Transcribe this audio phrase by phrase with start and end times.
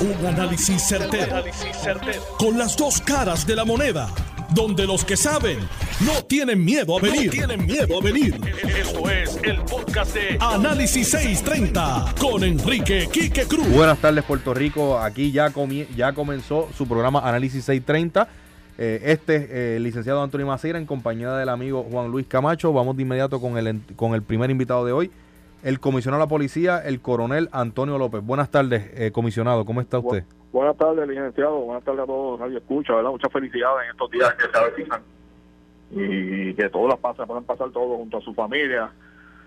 [0.00, 1.44] Un análisis certero,
[2.38, 4.08] Con las dos caras de la moneda.
[4.54, 5.58] Donde los que saben
[6.00, 7.30] no tienen miedo a venir.
[7.30, 8.40] tienen miedo a venir.
[8.78, 13.68] Esto es el podcast de Análisis 630 con Enrique Quique Cruz.
[13.68, 14.98] Buenas tardes, Puerto Rico.
[14.98, 15.52] Aquí ya,
[15.94, 18.26] ya comenzó su programa Análisis 630.
[18.78, 22.72] Eh, este, eh, licenciado Antonio Maceira, en compañía del amigo Juan Luis Camacho.
[22.72, 25.10] Vamos de inmediato con el, con el primer invitado de hoy
[25.62, 28.24] el comisionado de la policía, el coronel Antonio López.
[28.24, 30.24] Buenas tardes, eh, comisionado, ¿cómo está usted?
[30.52, 33.10] buenas tardes, licenciado, buenas tardes a todos, nadie escucha, ¿verdad?
[33.10, 35.02] Muchas felicidades en estos días que se avecinan
[35.92, 38.90] y que todos las pasen, puedan pasar todos junto a su familia,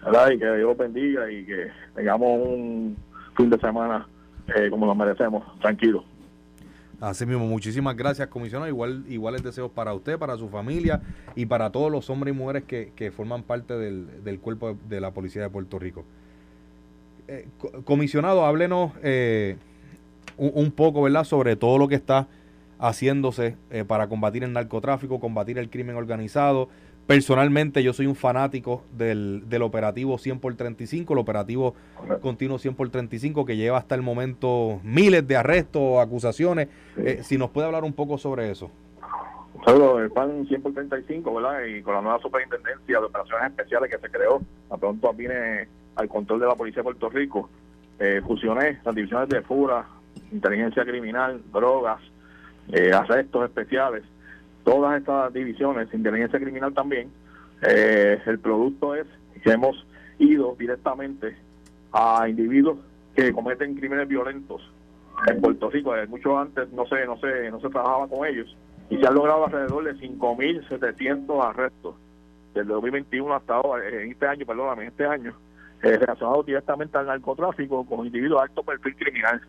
[0.04, 0.31] ¿verdad?
[0.31, 2.98] Y que Dios los bendiga y que tengamos un
[3.35, 4.07] fin de semana
[4.55, 6.04] eh, como lo merecemos, tranquilo.
[7.03, 8.70] Así mismo, muchísimas gracias, comisionado.
[8.70, 11.02] Igual, iguales deseos para usted, para su familia
[11.35, 15.02] y para todos los hombres y mujeres que, que forman parte del, del, cuerpo de,
[15.02, 16.05] la Policía de Puerto Rico.
[17.27, 17.45] Eh,
[17.84, 19.57] comisionado, háblenos eh,
[20.38, 22.29] un, poco, ¿verdad?, sobre todo lo que está
[22.79, 26.70] haciéndose eh, para combatir el narcotráfico, combatir el crimen organizado,
[27.07, 31.76] Personalmente yo soy un fanático del, del operativo 100 por 35, el operativo
[32.21, 36.70] continuo 100 por 35 que lleva hasta el momento miles de arrestos, acusaciones.
[36.98, 38.71] Eh, si nos puede hablar un poco sobre eso.
[39.65, 41.63] El PAN 100 por 35, ¿verdad?
[41.65, 46.07] Y con la nueva superintendencia de operaciones especiales que se creó, a pronto viene al
[46.09, 47.49] control de la Policía de Puerto Rico,
[47.99, 49.85] eh, fusioné las divisiones de FURA,
[50.31, 52.01] inteligencia criminal, drogas,
[52.71, 54.04] eh, arrestos especiales
[54.63, 57.09] todas estas divisiones, inteligencia criminal también,
[57.61, 59.05] eh, el producto es
[59.43, 59.85] que hemos
[60.19, 61.35] ido directamente
[61.91, 62.77] a individuos
[63.15, 64.61] que cometen crímenes violentos
[65.28, 65.95] en Puerto Rico.
[65.95, 68.56] Eh, mucho antes no se, no se, no se trabajaba con ellos
[68.89, 71.95] y se han logrado alrededor de 5.700 arrestos
[72.53, 75.34] desde 2021 hasta ahora, en este año, perdóname, este año,
[75.81, 79.41] eh, relacionados directamente al narcotráfico con individuos de alto perfil criminal.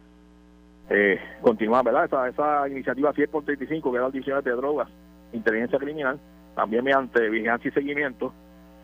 [0.91, 2.05] Eh, continuar, ¿verdad?
[2.05, 4.89] Esa, esa iniciativa 100 por 35, que era divisiones de drogas,
[5.33, 6.21] inteligencia criminal,
[6.55, 8.33] también mediante vigilancia y seguimiento,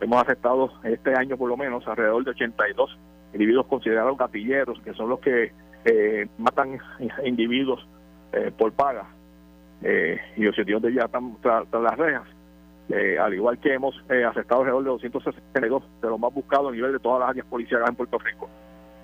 [0.00, 2.98] hemos arrestado este año por lo menos alrededor de 82
[3.32, 5.52] individuos considerados gatilleros, que son los que
[5.84, 6.78] eh, matan
[7.24, 7.86] individuos
[8.32, 9.06] eh, por paga,
[9.82, 12.28] eh, y los sitios de ya están tras, las rejas.
[12.88, 16.92] Eh, al igual que hemos arrestado alrededor de 262 de los más buscados a nivel
[16.92, 18.48] de todas las áreas policiales en Puerto Rico.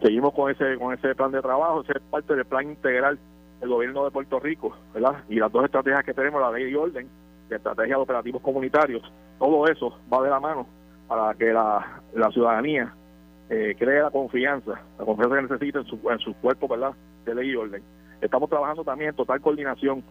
[0.02, 3.18] Seguimos con ese con ese plan de trabajo, ese es parte del plan integral
[3.60, 5.24] del gobierno de Puerto Rico, ¿verdad?
[5.28, 7.08] Y las dos estrategias que tenemos, la ley y orden,
[7.48, 9.02] de estrategia de operativos comunitarios,
[9.38, 10.66] todo eso va de la mano
[11.08, 12.92] para que la, la ciudadanía
[13.48, 16.92] eh, cree la confianza, la confianza que necesita en su, en su cuerpo ¿verdad?
[17.24, 17.82] de ley y orden.
[18.20, 20.02] Estamos trabajando también en total coordinación,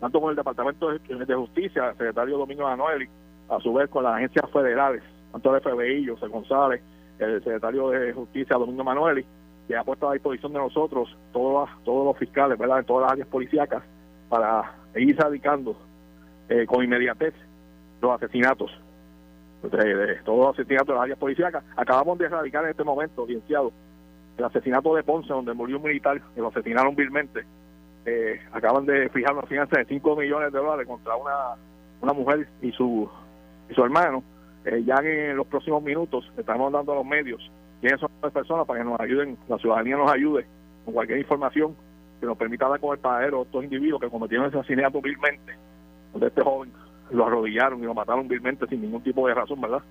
[0.00, 3.08] tanto con el Departamento de Justicia, el secretario Domingo Manuel,
[3.48, 6.82] a su vez con las agencias federales, tanto el FBI, José González,
[7.18, 9.24] el secretario de Justicia Domingo Manuel,
[9.66, 13.12] que ha puesto a disposición de nosotros todos, todos los fiscales, ¿verdad?, en todas las
[13.12, 13.82] áreas policíacas,
[14.28, 15.76] para ir radicando
[16.48, 17.34] eh, con inmediatez
[18.00, 18.70] los asesinatos,
[19.62, 21.64] de, todos los asesinatos de las áreas policíacas.
[21.76, 23.72] Acabamos de erradicar en este momento, licenciado,
[24.36, 27.44] el asesinato de Ponce, donde murió un militar y lo asesinaron vilmente.
[28.04, 31.54] Eh, acaban de fijar una fianza de 5 millones de dólares contra una,
[32.02, 33.08] una mujer y su,
[33.70, 34.22] y su hermano.
[34.64, 38.66] Eh, ya en los próximos minutos estamos dando a los medios quiénes son las personas
[38.66, 40.46] para que nos ayuden, la ciudadanía nos ayude
[40.84, 41.76] con cualquier información
[42.20, 45.52] que nos permita dar con el paradero de estos individuos que cometieron ese asesinato vilmente
[46.14, 46.72] de este joven
[47.10, 49.82] lo arrodillaron y lo mataron vilmente sin ningún tipo de razón, ¿verdad?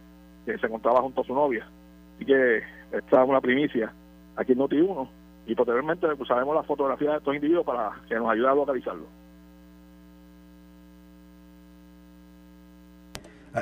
[0.46, 1.68] Que se encontraba junto a su novia.
[2.16, 2.58] Así que
[2.92, 3.94] esta es una primicia
[4.36, 5.08] aquí en Noti1
[5.48, 9.06] y posteriormente pues, sabemos la fotografía de estos individuos para que nos ayude a localizarlo.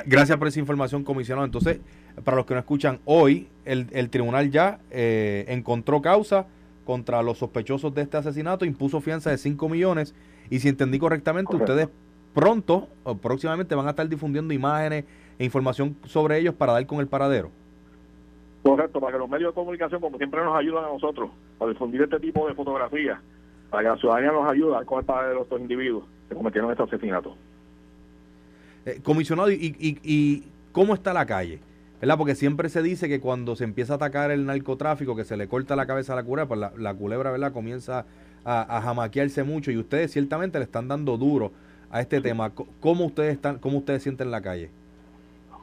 [0.06, 1.44] Gracias por esa información, comisionado.
[1.44, 1.80] Entonces,
[2.24, 6.46] para los que no escuchan, hoy el, el tribunal ya eh, encontró causa
[6.84, 10.14] contra los sospechosos de este asesinato, impuso fianza de 5 millones
[10.50, 11.88] y si entendí correctamente, ustedes
[12.34, 15.04] pronto o próximamente van a estar difundiendo imágenes
[15.38, 17.50] e información sobre ellos para dar con el paradero.
[18.62, 22.02] Correcto, para que los medios de comunicación, como siempre, nos ayudan a nosotros a difundir
[22.02, 23.18] este tipo de fotografías,
[23.70, 26.34] para que la ciudadanía nos ayude a dar con el paradero de estos individuos que
[26.34, 27.36] cometieron este asesinato.
[28.84, 31.60] Eh, comisionado, y, y, cómo está la calle?
[32.00, 32.18] ¿verdad?
[32.18, 35.46] Porque siempre se dice que cuando se empieza a atacar el narcotráfico, que se le
[35.46, 37.52] corta la cabeza a la culebra, pues la, culebra ¿verdad?
[37.52, 38.06] comienza
[38.44, 41.52] a, a, jamaquearse mucho y ustedes ciertamente le están dando duro
[41.92, 42.50] a este tema.
[42.80, 44.70] ¿Cómo ustedes están, cómo ustedes sienten la calle?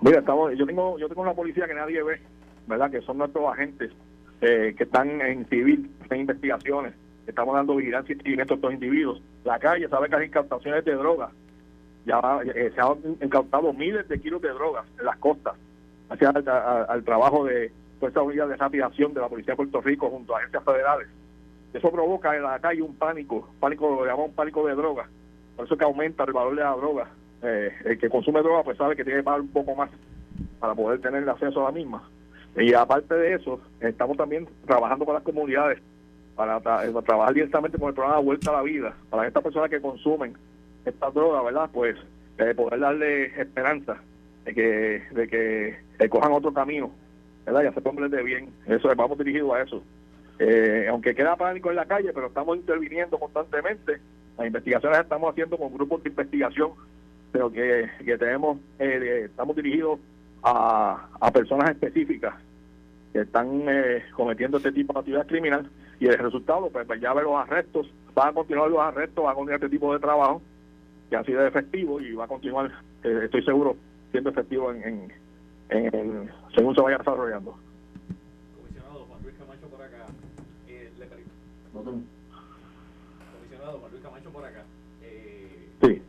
[0.01, 2.22] Mira, estamos, yo tengo, yo tengo una policía que nadie ve,
[2.68, 2.89] ¿verdad?
[2.89, 3.92] Que son nuestros agentes
[4.39, 6.94] eh, que están en civil, en investigaciones.
[7.27, 9.22] Estamos dando vigilancia y a estos individuos.
[9.44, 11.31] La calle sabe que hay incautaciones de drogas.
[12.06, 12.22] Ya
[12.56, 15.56] eh, se han incautado miles de kilos de drogas en las costas,
[16.07, 20.36] gracias al, trabajo de Fuerza Unida de Rápida de la Policía de Puerto Rico junto
[20.36, 21.07] a agencias federales.
[21.74, 25.07] Eso provoca en la calle un pánico, pánico lo llamamos pánico de droga.
[25.56, 27.10] Por eso que aumenta el valor de la droga.
[27.42, 29.90] Eh, el que consume droga pues sabe que tiene que pagar un poco más
[30.60, 32.10] para poder tener acceso a la misma.
[32.57, 35.80] Y aparte de eso, estamos también trabajando con las comunidades
[36.36, 39.81] para eh, trabajar directamente con el programa Vuelta a la Vida, para estas personas que
[39.81, 40.36] consumen
[40.86, 41.70] esta droga, ¿verdad?
[41.72, 41.96] Pues
[42.38, 43.98] eh, poder darle esperanza
[44.46, 46.92] de que, de que cojan otro camino,
[47.46, 47.64] ¿verdad?
[47.64, 48.50] Y hacer hombres de bien.
[48.68, 49.84] Eso, vamos dirigidos a eso.
[50.40, 54.00] Eh, aunque queda pánico en la calle, pero estamos interviniendo constantemente.
[54.38, 56.72] Las investigaciones las estamos haciendo con grupos de investigación,
[57.32, 60.00] pero que, que tenemos, eh, estamos dirigidos
[60.42, 62.36] a, a personas específicas
[63.12, 67.14] que están eh, cometiendo este tipo de actividad criminal y el resultado, pues, pues, ya
[67.14, 70.42] ve los arrestos, van a continuar los arrestos, va a continuar este tipo de trabajo
[71.10, 72.72] que ha sido efectivo y va a continuar,
[73.04, 73.76] estoy seguro,
[74.12, 75.12] siendo efectivo en,
[75.70, 77.58] en, según se vaya desarrollando.
[78.58, 79.82] Comisionado Juan Luis Camacho por
[84.46, 84.64] acá.
[85.02, 86.02] Eh, sí.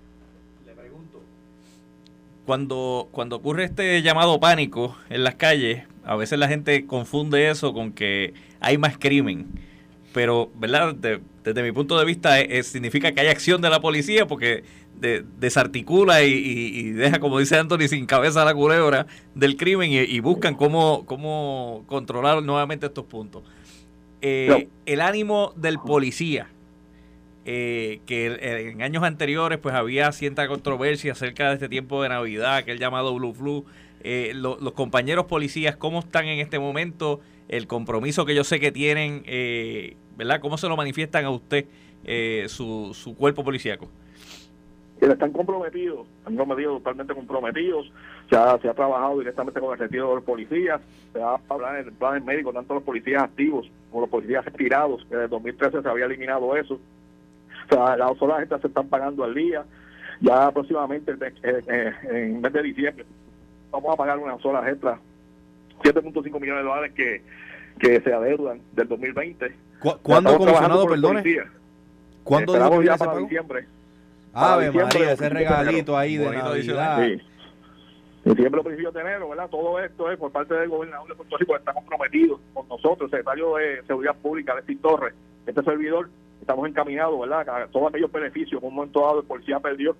[0.66, 1.22] Le pregunto.
[2.46, 7.72] Cuando, cuando ocurre este llamado pánico en las calles, a veces la gente confunde eso
[7.72, 9.46] con que hay más crimen.
[10.12, 10.96] Pero, ¿verdad?
[11.44, 14.64] desde mi punto de vista, eh, eh, significa que hay acción de la policía porque
[15.00, 21.04] desarticula y, deja, como dice Anthony, sin cabeza la culebra del crimen y, buscan cómo,
[21.06, 23.42] cómo controlar nuevamente estos puntos.
[24.22, 26.48] Eh, el ánimo del policía,
[27.46, 32.56] eh, que en años anteriores pues había cierta controversia acerca de este tiempo de Navidad,
[32.56, 33.64] aquel llamado Blue Flu.
[34.02, 37.20] Eh, los compañeros policías, ¿cómo están en este momento?
[37.48, 39.24] El compromiso que yo sé que tienen,
[40.16, 40.40] ¿verdad?
[40.40, 41.66] ¿Cómo se lo manifiestan a usted
[42.46, 43.88] su, su cuerpo policíaco?
[45.08, 47.90] Están comprometidos, han medido totalmente comprometidos,
[48.30, 50.80] ya se ha trabajado directamente con el retiro de los policías,
[51.12, 55.04] se ha hablado en el plan médico, tanto los policías activos como los policías retirados,
[55.08, 56.74] que desde 2013 se había eliminado eso.
[56.74, 59.64] O sea, las horas se están pagando al día,
[60.20, 61.12] ya próximamente
[61.42, 63.06] en mes de diciembre
[63.70, 64.98] vamos a pagar unas horas extras,
[65.82, 67.22] 7.5 millones de dólares que,
[67.78, 69.56] que se adeudan del 2020.
[70.02, 71.24] ¿Cuándo, comisionado, perdone?
[72.22, 73.66] ¿Cuándo dijo ya para diciembre?
[74.32, 77.04] Ave María, ese regalito ahí de Navidad.
[77.04, 77.20] Sí.
[78.22, 79.48] Diciembre, principio de enero, ¿verdad?
[79.48, 83.10] Todo esto es por parte del gobernador de Puerto Rico, está comprometido con nosotros, el
[83.10, 85.14] secretario de Seguridad Pública, Alexis Torres,
[85.46, 87.48] este servidor, estamos encaminados, ¿verdad?
[87.48, 89.96] A todos aquellos beneficios que un momento dado el policía perdió,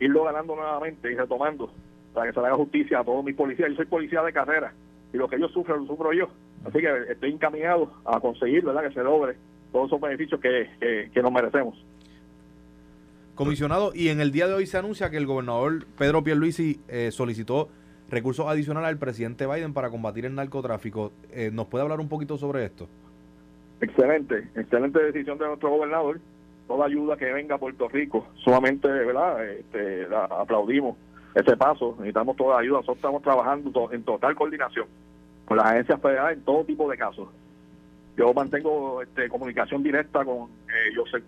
[0.00, 1.70] irlo ganando nuevamente y retomando,
[2.14, 3.68] para que se le haga justicia a todos mis policías.
[3.68, 4.72] Yo soy policía de carrera
[5.12, 6.28] y lo que ellos sufren lo sufro yo.
[6.64, 8.84] Así que estoy encaminado a conseguir, ¿verdad?
[8.84, 9.36] Que se logre
[9.72, 11.76] todos esos beneficios que, que, que nos merecemos.
[13.36, 17.10] Comisionado, y en el día de hoy se anuncia que el gobernador Pedro Pierluisi eh,
[17.12, 17.68] solicitó
[18.08, 21.12] recursos adicionales al presidente Biden para combatir el narcotráfico.
[21.30, 22.88] Eh, ¿Nos puede hablar un poquito sobre esto?
[23.82, 26.18] Excelente, excelente decisión de nuestro gobernador.
[26.66, 29.46] Toda ayuda que venga a Puerto Rico, sumamente, ¿verdad?
[29.46, 30.96] Este, aplaudimos
[31.34, 31.94] ese paso.
[31.98, 32.78] Necesitamos toda ayuda.
[32.78, 34.86] Nosotros estamos trabajando en total coordinación
[35.44, 37.28] con las agencias federales en todo tipo de casos.
[38.16, 41.22] Yo mantengo este, comunicación directa con eh, José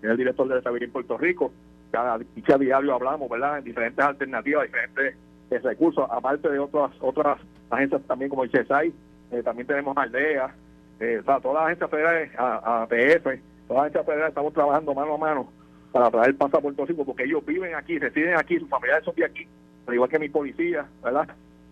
[0.00, 1.52] que es el director de Estabilidad en Puerto Rico.
[1.92, 2.18] Cada
[2.58, 5.14] diario hablamos, ¿verdad?, en diferentes alternativas, diferentes
[5.50, 7.38] eh, recursos, aparte de otras otras
[7.70, 8.92] agencias también como el CESAI,
[9.30, 10.54] eh, también tenemos Aldea,
[11.00, 15.14] eh, o sea, todas las agencias federales, APF, todas las agencias federales estamos trabajando mano
[15.14, 15.52] a mano
[15.92, 19.14] para traer paz a Puerto Rico, porque ellos viven aquí, residen aquí, sus familiares son
[19.14, 19.46] de aquí,
[19.86, 21.28] al igual que mi policía, ¿verdad?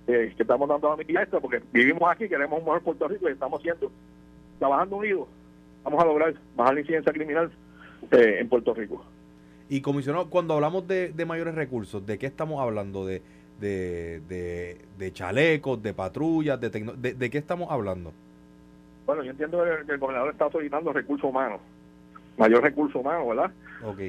[0.06, 3.32] que estamos dando a mi esto, porque vivimos aquí, queremos un mejor Puerto Rico y
[3.32, 3.90] estamos haciendo
[4.62, 5.26] trabajando unidos,
[5.82, 7.50] vamos a lograr bajar la incidencia criminal
[8.12, 9.04] eh, en Puerto Rico.
[9.68, 13.04] Y comisionado, cuando hablamos de, mayores recursos, ¿de qué estamos hablando?
[13.04, 13.22] ¿De,
[13.58, 18.12] de, chalecos, de patrullas, de, de, qué estamos hablando?
[19.04, 21.60] Bueno, yo entiendo que el, gobernador está solicitando recursos humanos,
[22.38, 23.50] mayor recurso humano, ¿verdad?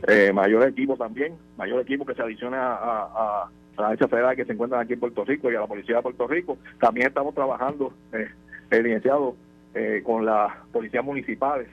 [0.07, 4.53] Eh, mayor equipo también, mayor equipo que se adiciona a, la agencia federal que se
[4.53, 6.59] encuentran aquí en Puerto Rico y a la policía de Puerto Rico.
[6.79, 8.29] También estamos trabajando, eh,
[8.69, 9.35] el licenciado,
[9.73, 11.67] eh, con las policías municipales,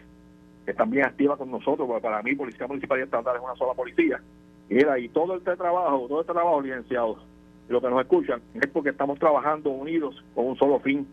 [0.65, 3.57] que están bien activas con nosotros, porque para mí policía municipal y estatal es una
[3.57, 4.21] sola policía.
[4.69, 7.19] Y era, y todo este trabajo, todo este trabajo, licenciados,
[7.69, 11.07] lo que nos escuchan, es porque estamos trabajando unidos con un solo fin.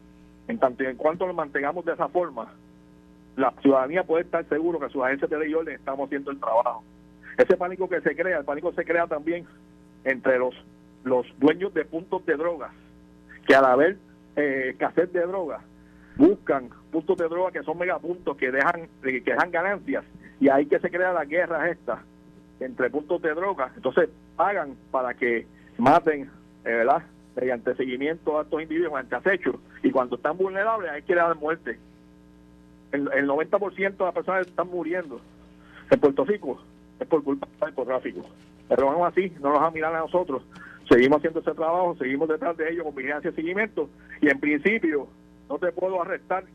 [0.48, 2.53] En tanto en cuanto lo mantengamos de esa forma,
[3.36, 6.39] la ciudadanía puede estar seguro que sus agencias de ley y orden estamos haciendo el
[6.39, 6.84] trabajo.
[7.38, 9.46] Ese pánico que se crea, el pánico se crea también
[10.03, 10.56] entre los,
[11.03, 12.72] los dueños de puntos de drogas,
[13.46, 13.98] que al haber
[14.36, 15.62] eh, escasez de drogas,
[16.18, 20.04] buscan puntos de droga que son megapuntos que dejan que dejan ganancias
[20.40, 22.04] y ahí que se crea la guerra esta
[22.60, 25.46] entre puntos de droga entonces pagan para que
[25.78, 26.24] maten
[26.66, 27.04] eh, verdad
[27.36, 31.78] mediante seguimiento a estos individuos ante acecho y cuando están vulnerables hay que dar muerte
[32.92, 35.22] el, el 90% de las personas están muriendo
[35.90, 36.60] en Puerto Rico
[37.00, 38.26] es por culpa del narcotráfico.
[38.68, 40.44] Pero aún así, no nos van a mirar a nosotros.
[40.90, 43.90] Seguimos haciendo ese trabajo, seguimos detrás de ellos con vigilancia y seguimiento.
[44.22, 45.08] Y en principio,
[45.50, 46.46] no te puedo arrestar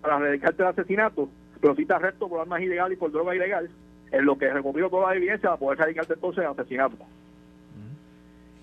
[0.00, 1.28] para dedicarte al asesinato,
[1.60, 3.70] pero si te arresto por armas ilegales y por droga ilegal,
[4.12, 6.96] en lo que recogido toda la evidencia para poder dedicarte entonces al asesinato.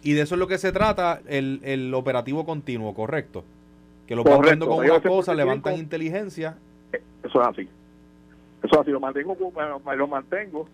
[0.04, 3.46] Y de eso es lo que se trata el, el operativo continuo, correcto.
[4.08, 6.58] Que lo van viendo con una cosa, levantan inteligencia.
[7.24, 7.70] Eso es así.
[8.64, 9.38] Eso es así, lo mantengo,
[9.96, 10.68] lo mantengo,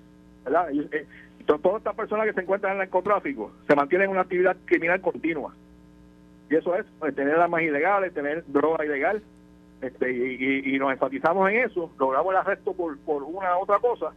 [0.44, 0.72] ¿verdad?
[0.72, 1.06] Eh,
[1.46, 5.02] todas estas personas que se encuentran en el narcotráfico se mantienen en una actividad criminal
[5.02, 5.54] continua.
[6.50, 9.22] Y eso es pues, tener armas ilegales, tener droga ilegal,
[9.82, 14.12] este, y, nos enfatizamos en eso, logramos el arresto por, por una u otra cosa,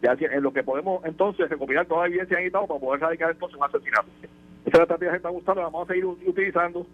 [0.00, 3.30] ya en lo que podemos entonces recopilar toda la evidencia en Estado para poder radicar
[3.30, 4.08] entonces un asesinato.
[4.64, 6.86] Esa es la estrategia que está gustando, la vamos a seguir utilizando,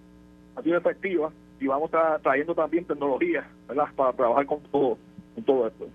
[0.56, 1.30] ha sido efectiva
[1.60, 3.48] y vamos a trayendo también tecnología
[3.94, 4.98] para trabajar con todo,
[5.34, 5.86] con todo esto.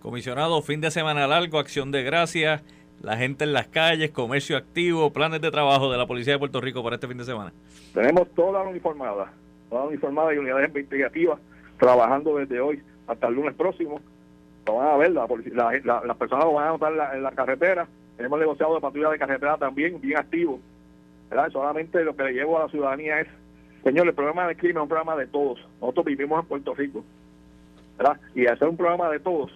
[0.00, 2.62] Comisionado, fin de semana largo, acción de gracias,
[3.02, 6.60] la gente en las calles, comercio activo, planes de trabajo de la Policía de Puerto
[6.60, 7.52] Rico para este fin de semana.
[7.94, 9.32] Tenemos toda la uniformada,
[9.68, 11.38] toda la uniformada y unidades investigativas
[11.78, 14.00] trabajando desde hoy hasta el lunes próximo.
[14.66, 15.26] Lo van a ver, la,
[16.04, 17.88] las personas lo van a notar en la, carretera.
[18.16, 20.60] Tenemos negociado de patrulla de carretera también, bien activo.
[21.30, 21.50] ¿verdad?
[21.50, 23.28] Solamente lo que le llevo a la ciudadanía es,
[23.82, 25.58] señor, el problema del crimen es un problema de todos.
[25.80, 27.02] Nosotros vivimos en Puerto Rico.
[27.96, 28.20] ¿verdad?
[28.34, 29.50] Y hacer un problema de todos,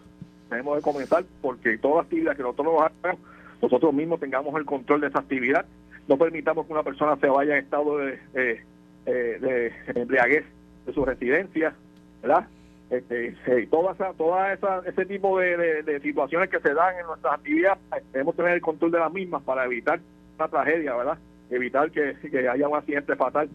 [0.49, 3.21] tenemos que comenzar porque toda actividad que nosotros hagamos,
[3.65, 5.65] nosotros mismos tengamos el control de esa actividad.
[6.07, 8.61] No permitamos que una persona se vaya en estado de, eh,
[9.07, 10.45] de embriaguez
[10.85, 11.75] de su residencia,
[12.23, 12.47] ¿verdad?
[12.91, 13.35] Este,
[13.71, 17.79] toda esa, toda ese tipo de, situaciones que se dan en nuestras actividades,
[18.13, 20.01] debemos tener el control de las mismas para evitar
[20.39, 21.19] una tragedia, ¿verdad?
[21.51, 23.49] Evitar que, que haya un accidente fatal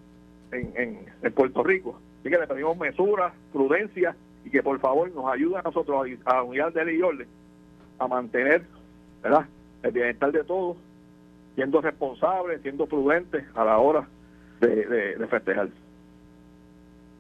[0.52, 2.00] en, en, Puerto Rico.
[2.20, 6.34] Así que le pedimos mesura, prudencia y que por favor nos ayuden a nosotros a,
[6.34, 7.28] la unidad de ley y orden
[8.00, 8.64] a mantener,
[9.22, 9.46] ¿verdad?
[9.84, 10.78] El bienestar de todos,
[11.56, 14.08] siendo responsables, siendo prudentes a la hora
[14.60, 15.70] de, de, de festejar.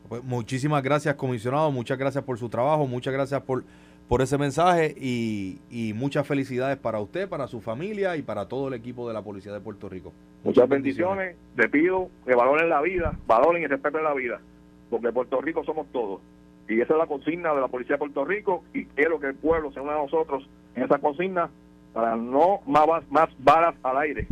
[0.09, 1.71] Pues muchísimas gracias, comisionado.
[1.71, 2.87] Muchas gracias por su trabajo.
[2.87, 3.63] Muchas gracias por,
[4.07, 8.69] por ese mensaje y, y, muchas felicidades para usted, para su familia y para todo
[8.69, 10.11] el equipo de la Policía de Puerto Rico.
[10.43, 11.37] Muchas, bendiciones.
[11.55, 14.41] Le pido que valoren la vida, valoren y respeten la vida,
[14.89, 16.21] porque Puerto Rico somos todos.
[16.67, 19.35] Y esa es la consigna de la Policía de Puerto Rico y quiero que el
[19.35, 21.51] pueblo se una a nosotros en esa consigna
[21.93, 24.27] para no más, más balas al aire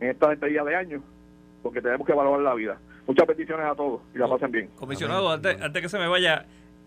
[0.00, 1.02] en esta despedida de año,
[1.62, 2.78] porque tenemos que valorar la vida.
[3.06, 4.68] Muchas peticiones a todos y la pasen bien.
[4.76, 6.46] Comisionado, antes, antes que se me vaya,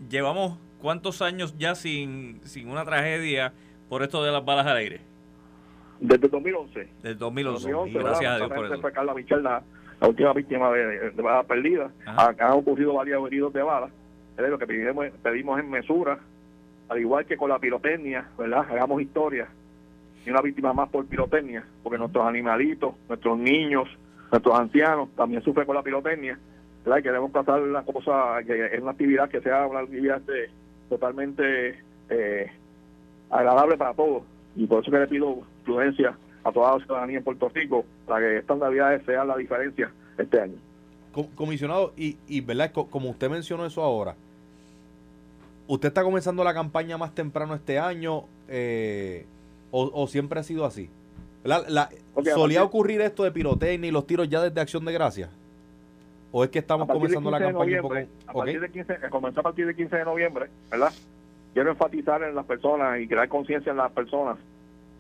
[0.10, 3.54] llevamos cuántos años ya sin, sin una tragedia
[3.90, 5.02] por esto de las balas al aire?
[6.00, 6.88] Desde 2011.
[7.02, 7.72] Desde 2011.
[7.72, 8.82] 2011 Gracias a Dios por eso.
[8.82, 9.64] Fue Carla Michel, la,
[10.02, 11.92] última víctima de, balas perdidas.
[12.06, 13.92] Han, ocurrido varios heridos de balas.
[14.38, 16.20] Es lo que pedimos, pedimos en mesura,
[16.90, 18.66] al igual que con la pirotecnia, ¿verdad?
[18.70, 19.48] Hagamos historia.
[20.26, 23.88] Y una víctima más por pirotecnia, porque nuestros animalitos, nuestros niños,
[24.32, 26.40] nuestros ancianos también sufren con la pirotecnia,
[26.84, 27.04] ¿verdad?
[27.04, 30.50] Queremos pasar la cosa, que es una actividad que sea una actividad este,
[30.90, 31.80] totalmente
[32.10, 32.52] eh,
[33.30, 34.24] agradable para todos.
[34.56, 38.22] Y por eso que le pido prudencia a toda la ciudadanía en Puerto Rico para
[38.22, 40.56] que estas navidades sean la diferencia este año.
[41.36, 44.16] Comisionado, y, y verdad, como usted mencionó eso ahora,
[45.68, 49.26] ¿usted está comenzando la campaña más temprano este año eh,
[49.72, 50.90] o siempre ha sido así?
[51.46, 51.90] La,
[52.34, 55.30] ¿Solía ocurrir esto de pirotecnia y los tiros ya desde Acción de Gracias?
[56.32, 57.96] ¿O es que estamos comenzando la campaña un poco?
[58.28, 60.92] A partir de 15, comenzó a partir del 15 de noviembre, ¿verdad?
[61.54, 64.38] Quiero enfatizar en las personas y crear conciencia en las personas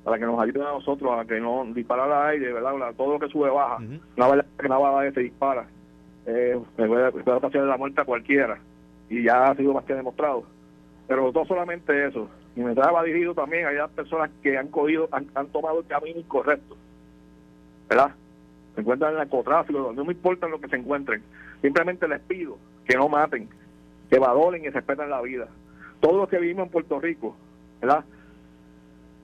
[0.03, 2.93] para que nos ayuden a nosotros a que no disparar al aire, ¿verdad?
[2.95, 3.77] Todo lo que sube baja.
[4.15, 5.65] Una vez que una bala se dispara,
[6.27, 8.59] eh, puede, puede la muerte a cualquiera.
[9.09, 10.43] Y ya ha sido más que demostrado.
[11.07, 15.09] Pero no solamente eso, y me va dirigido también a aquellas personas que han cogido,
[15.11, 16.77] han, tomado el camino incorrecto,
[17.89, 18.11] ¿verdad?
[18.73, 21.21] Se encuentran en el narcotráfico, no me importa lo que se encuentren,
[21.61, 23.49] simplemente les pido que no maten,
[24.09, 25.47] que valoren y respeten la vida.
[25.99, 27.35] Todos los que vivimos en Puerto Rico,
[27.81, 28.05] ¿verdad?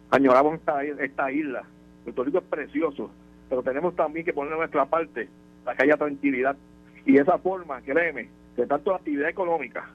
[0.09, 1.63] Añoramos esta, esta isla.
[2.03, 3.11] Puerto Rico es precioso,
[3.49, 5.29] pero tenemos también que poner nuestra parte
[5.63, 6.57] para que haya tranquilidad.
[7.05, 9.89] Y esa forma, créeme, que tanto actividad económica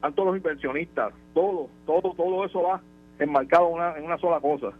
[0.00, 2.80] tanto los inversionistas, todo, todo, todo eso va
[3.18, 4.72] enmarcado en una, en una sola cosa.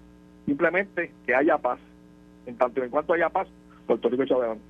[0.47, 1.79] Simplemente que haya paz.
[2.47, 3.47] En tanto en cuanto haya paz,
[3.87, 4.65] Puerto Rico echa adelante.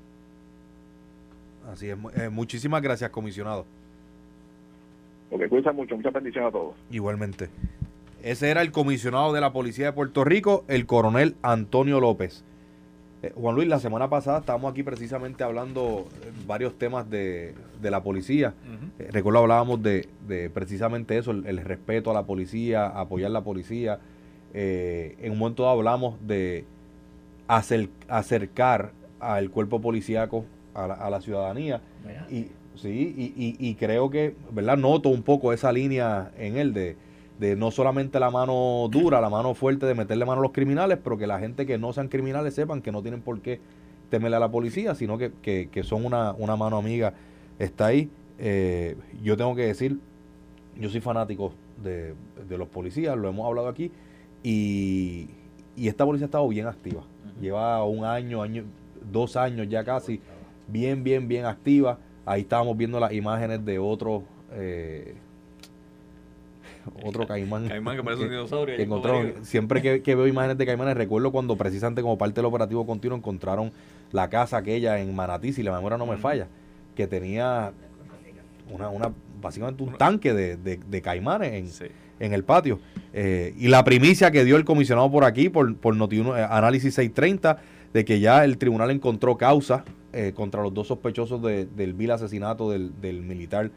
[1.70, 1.96] Así es.
[2.16, 3.64] Eh, muchísimas gracias, comisionado.
[5.30, 5.96] Porque cuídense mucho.
[5.96, 6.74] Muchas bendiciones a todos.
[6.90, 7.48] Igualmente.
[8.22, 12.44] Ese era el comisionado de la Policía de Puerto Rico, el coronel Antonio López.
[13.22, 16.08] Eh, Juan Luis, la semana pasada estábamos aquí precisamente hablando
[16.46, 18.54] varios temas de, la policía.
[18.98, 20.08] Eh, recuerdo hablábamos de,
[20.54, 23.98] precisamente eso, el, respeto a la policía, apoyar la policía.
[24.54, 26.64] Eh, en un momento hablamos de
[27.46, 31.82] acercar al cuerpo policíaco a la, ciudadanía.
[32.30, 32.46] Y,
[32.76, 34.78] sí, y, y, creo que, ¿verdad?
[34.78, 36.96] Noto un poco esa línea en él de
[37.40, 40.98] de no solamente la mano dura, la mano fuerte de meterle mano a los criminales,
[41.02, 43.60] pero que la gente que no sean criminales sepan que no tienen por qué
[44.10, 47.14] temerle a la policía, sino que, que, son una, una, mano amiga.
[47.58, 48.10] Está ahí.
[48.38, 49.98] Eh, yo tengo que decir,
[50.78, 52.14] yo soy fanático de,
[52.50, 53.90] los policías, lo hemos hablado aquí,
[54.42, 55.30] y,
[55.76, 57.02] y esta policía ha estado bien activa.
[57.40, 58.64] Lleva un año, año,
[59.10, 60.20] dos años ya casi,
[60.68, 61.98] bien, bien, bien activa.
[62.26, 65.14] Ahí estábamos viendo las imágenes de otros eh,
[67.04, 67.68] otro caimán.
[67.68, 69.34] Caimán que parece un dinosaurio.
[69.42, 73.72] siempre que, veo imágenes de caimanes, recuerdo cuando precisamente como parte del operativo continuo encontraron
[74.12, 76.48] la casa aquella en Manatí, si la memoria no me falla,
[76.94, 77.72] que tenía
[78.70, 81.82] una, una básicamente un tanque de, de, caimanes
[82.18, 82.78] en, el patio.
[83.12, 86.94] Eh, y la primicia que dio el comisionado por aquí, por, por Notiuno, eh, Análisis
[86.94, 87.58] 630,
[87.92, 92.70] de que ya el tribunal encontró causa eh, contra los dos sospechosos del vil asesinato
[92.70, 93.70] del, del militar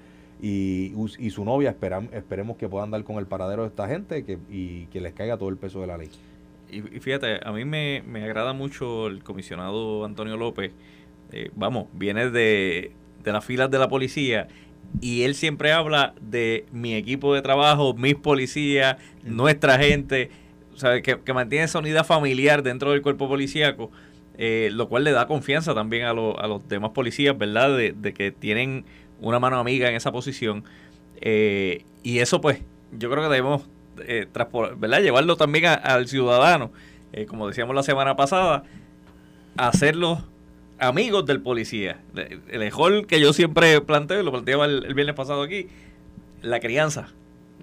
[0.44, 1.70] y, y su novia.
[1.70, 5.14] Esperam, esperemos que puedan dar con el paradero de esta gente que, y que les
[5.14, 6.10] caiga todo el peso de la ley.
[6.70, 10.74] Y, fíjate, a mí me, agrada mucho el comisionado Antonio López.
[11.32, 12.92] Eh, vamos, viene de,
[13.24, 14.50] de las filas de la policía
[15.00, 20.30] y él siempre habla de mi equipo de trabajo, mis policías, nuestra gente,
[20.74, 23.92] o sea, que, mantiene esa unidad familiar dentro del cuerpo policíaco,
[24.38, 27.76] eh, lo cual le da confianza también a, a los demás policías, ¿verdad?
[27.76, 28.86] De, de, que tienen
[29.24, 30.64] una mano amiga en esa posición.
[31.22, 32.60] Eh, y eso pues
[32.92, 33.64] yo creo que debemos
[34.06, 34.28] eh,
[34.78, 35.02] ¿verdad?
[35.02, 36.72] llevarlo también al ciudadano,
[37.14, 38.64] eh, como decíamos la semana pasada,
[39.58, 40.20] hacerlos
[40.80, 42.00] amigos del policía.
[42.16, 45.68] El mejor que yo siempre planteo, lo planteaba el, viernes pasado aquí,
[46.42, 47.08] la crianza.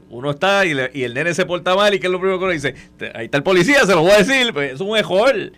[0.09, 2.53] Uno está y, el nene se porta mal y que es lo primero que uno
[2.53, 2.75] dice,
[3.15, 5.53] ahí está el policía, se lo voy a decir, pues es un mejor.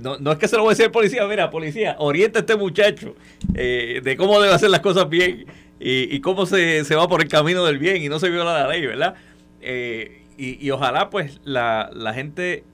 [0.00, 2.42] No, no, es que se lo voy a decir al policía, mira, policía, orienta a
[2.42, 3.14] este muchacho
[3.54, 5.46] eh, de cómo debe hacer las cosas bien
[5.80, 8.84] y, cómo se, va por el camino del bien y no se viola la ley,
[8.84, 9.14] ¿verdad?
[9.60, 12.64] Eh, y, ojalá pues la, gente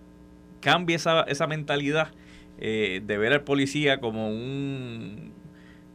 [0.60, 2.08] cambie esa, esa mentalidad
[2.58, 5.32] eh, de ver al policía como un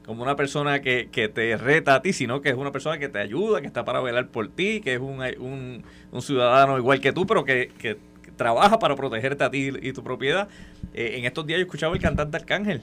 [0.05, 3.19] como una persona que, te reta a ti, sino que es una persona que te
[3.19, 7.13] ayuda, que está para velar por ti, que es un, un, un ciudadano igual que
[7.13, 7.97] tú, pero que, que
[8.39, 10.47] trabaja para protegerte a ti y tu propiedad.
[10.93, 12.81] Eh, en estos días yo escuchaba el cantante Arcángel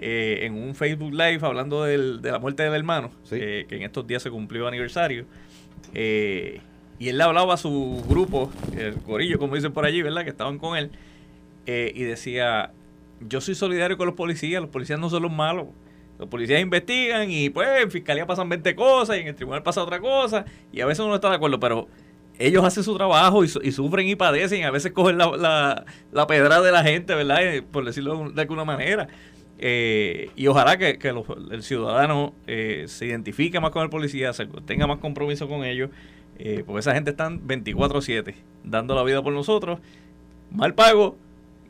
[0.00, 4.06] eh, en un Facebook Live hablando de la muerte del hermano, eh, que en estos
[4.06, 5.26] días se cumplió aniversario.
[5.92, 10.24] y él le hablaba a su grupo, el corillo, como dicen por allí, ¿verdad?
[10.24, 10.90] Que estaban con él.
[11.66, 12.72] y decía,
[13.20, 15.66] yo soy solidario con los policías, los policías no son los malos.
[16.18, 19.82] Los policías investigan y pues en fiscalía pasan 20 cosas y en el tribunal pasa
[19.82, 21.88] otra cosa y a veces uno no está de acuerdo, pero
[22.38, 26.60] ellos hacen su trabajo y, sufren y padecen, a veces cogen la, la, la pedra
[26.60, 27.42] de la gente, ¿verdad?
[27.42, 29.08] Eh, por decirlo de alguna manera.
[29.58, 30.98] Eh, y ojalá que,
[31.50, 34.32] el ciudadano eh, se identifique más con el policía,
[34.66, 35.90] tenga más compromiso con ellos,
[36.66, 39.78] porque esa gente están 24/7 dando la vida por nosotros,
[40.50, 41.16] mal pago,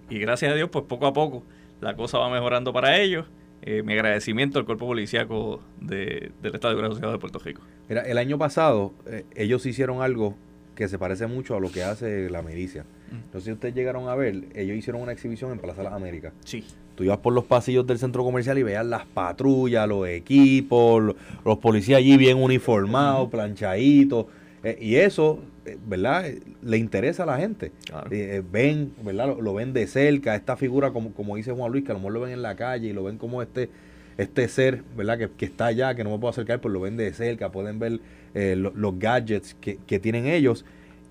[0.09, 1.43] y gracias a Dios, pues poco a poco
[1.83, 3.27] la cosa va mejorando para ellos.
[3.67, 7.61] mi agradecimiento al cuerpo policíaco de, del Estado de la de Puerto Rico.
[7.89, 8.95] Mira, el año pasado
[9.35, 10.35] ellos hicieron algo
[10.75, 12.85] que se parece mucho a lo que hace la milicia.
[13.11, 13.17] Mm.
[13.17, 16.33] Entonces, si ustedes llegaron a ver, ellos hicieron una exhibición en Plaza de las Américas.
[16.45, 16.65] Sí.
[16.95, 21.59] Tú ibas por los pasillos del centro comercial y veías las patrullas, los equipos, los,
[21.59, 24.27] policías allí bien uniformados, planchaditos.
[24.63, 26.25] Eh, y eso, eh, ¿verdad?
[26.63, 27.73] Le interesa a la gente.
[28.11, 29.37] Eh, ven, ¿verdad?
[29.41, 30.35] Lo, ven de cerca.
[30.37, 32.55] Esta figura, como, como dice Juan Luis, que a lo mejor lo ven en la
[32.55, 33.69] calle y lo ven como este
[34.17, 35.19] este ser, ¿verdad?
[35.19, 37.79] Que, que, está allá, que no me puedo acercar, pues lo ven de cerca, pueden
[37.79, 38.01] ver
[38.35, 40.65] eh, los gadgets que, tienen ellos.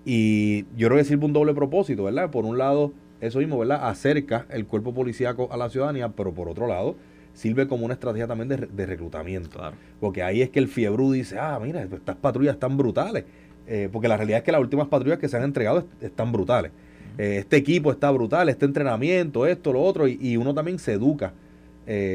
[0.04, 2.30] Y yo creo que sirve un doble propósito, ¿verdad?
[2.30, 3.88] Por un lado, eso mismo, ¿verdad?
[3.88, 6.96] Acerca el cuerpo policíaco a la ciudadanía, pero por otro lado,
[7.32, 9.60] sirve como una estrategia también de, reclutamiento.
[10.00, 13.24] Porque ahí es que el fiebru dice, ah, mira, estas patrullas están brutales.
[13.66, 16.70] Eh, porque la realidad es que las últimas patrullas que se han entregado están brutales.
[17.16, 20.92] Eh, este equipo está brutal, este entrenamiento, esto, lo otro, y, y uno también se
[20.92, 21.32] educa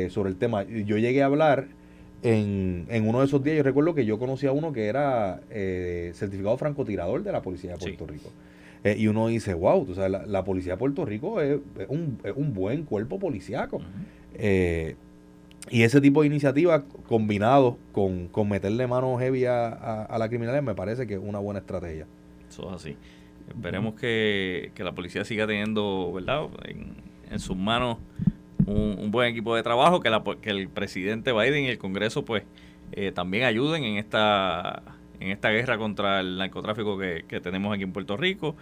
[0.09, 0.63] sobre el tema.
[0.63, 1.67] Yo llegué a hablar
[2.21, 5.39] en, en, uno de esos días yo recuerdo que yo conocí a uno que era
[5.49, 8.29] eh, certificado francotirador de la policía de Puerto Rico.
[8.83, 12.33] Eh, y uno dice, wow, tú sabes, la, policía de Puerto Rico es, un, es
[12.35, 13.81] un, buen cuerpo policíaco.
[14.35, 14.95] Eh,
[15.69, 19.69] y ese tipo de iniciativas combinado con, con meterle mano heavy a,
[20.03, 22.05] a, la criminalidad me parece que es una buena estrategia.
[22.49, 22.95] Eso es así.
[23.49, 26.47] Esperemos que, que la policía siga teniendo, ¿verdad?
[26.65, 26.93] En,
[27.29, 27.97] en sus manos
[28.69, 32.43] un, buen equipo de trabajo, que, la, que el presidente Biden y el Congreso pues
[32.91, 34.83] eh, también ayuden en esta,
[35.19, 38.55] en esta guerra contra el narcotráfico que, tenemos aquí en Puerto Rico.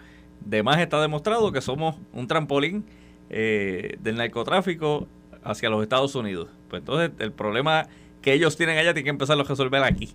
[0.46, 2.84] Además está demostrado que somos un trampolín
[3.30, 5.06] eh, del narcotráfico
[5.42, 6.48] hacia los Estados Unidos.
[6.68, 7.86] Pues entonces el problema
[8.22, 10.10] que ellos tienen allá tiene que empezar a resolver aquí.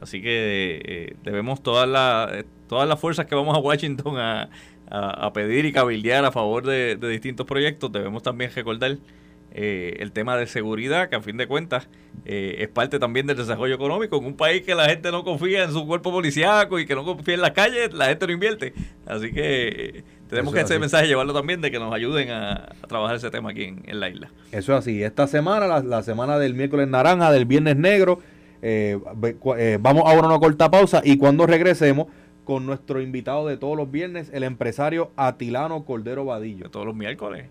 [0.00, 4.48] Así que eh, debemos todas las todas las fuerzas que vamos a Washington a,
[4.92, 8.98] a, pedir y cabildear a favor de, distintos proyectos, debemos también recordar
[9.54, 11.86] eh, el tema de seguridad, que a fin de cuentas
[12.24, 14.16] eh, es parte también del desarrollo económico.
[14.16, 17.04] En un país que la gente no confía en su cuerpo policíaco y que no
[17.04, 18.72] confía en las calles, la gente no invierte.
[19.04, 23.16] Así que eh, tenemos que ese mensaje llevarlo también de que nos ayuden a, trabajar
[23.16, 24.30] ese tema aquí en, la isla.
[24.52, 25.02] Eso es así.
[25.02, 28.20] Esta semana, la, semana del miércoles naranja, del viernes negro,
[29.80, 32.06] vamos ahora a una corta pausa y cuando regresemos
[32.44, 36.64] con nuestro invitado de todos los viernes, el empresario Atilano Cordero Vadillo.
[36.64, 37.46] De todos los miércoles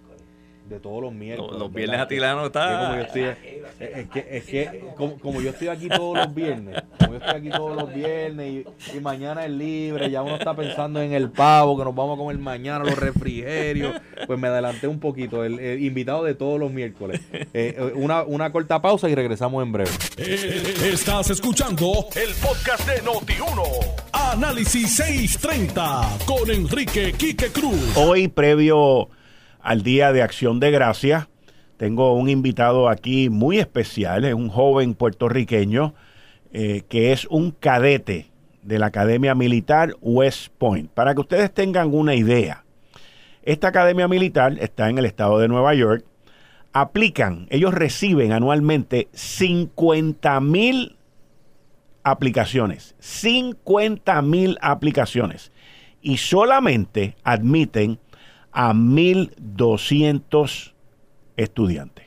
[0.71, 1.59] de todos los miércoles.
[1.59, 3.01] Los, viernes atilano está.
[3.01, 7.49] Es, que, es que como, yo estoy aquí todos los viernes, como yo estoy aquí
[7.49, 11.83] todos los viernes y, mañana es libre, ya uno está pensando en el pavo que
[11.83, 13.95] nos vamos a comer mañana, los refrigerios,
[14.27, 15.43] pues me adelanté un poquito.
[15.43, 17.19] El, invitado de todos los miércoles.
[17.33, 19.89] Eh, eh, una, una corta pausa y regresamos en breve.
[20.17, 24.01] Eh, estás escuchando el podcast de Noti1.
[24.13, 27.97] Análisis 630 con Enrique Quique Cruz.
[27.97, 29.09] Hoy, previo
[29.63, 31.27] al Día de Acción de Gracias.
[31.77, 35.93] Tengo un invitado aquí muy especial, es un joven puertorriqueño
[36.53, 38.29] eh, que es un cadete
[38.61, 40.91] de la Academia Militar West Point.
[40.91, 42.65] Para que ustedes tengan una idea,
[43.43, 46.05] esta Academia Militar está en el estado de Nueva York.
[46.73, 50.97] Aplican, ellos reciben anualmente 50 mil
[52.03, 52.95] aplicaciones.
[52.99, 55.51] 50 mil aplicaciones.
[56.01, 57.99] Y solamente admiten
[58.51, 60.73] a 1.200
[61.37, 62.05] estudiantes.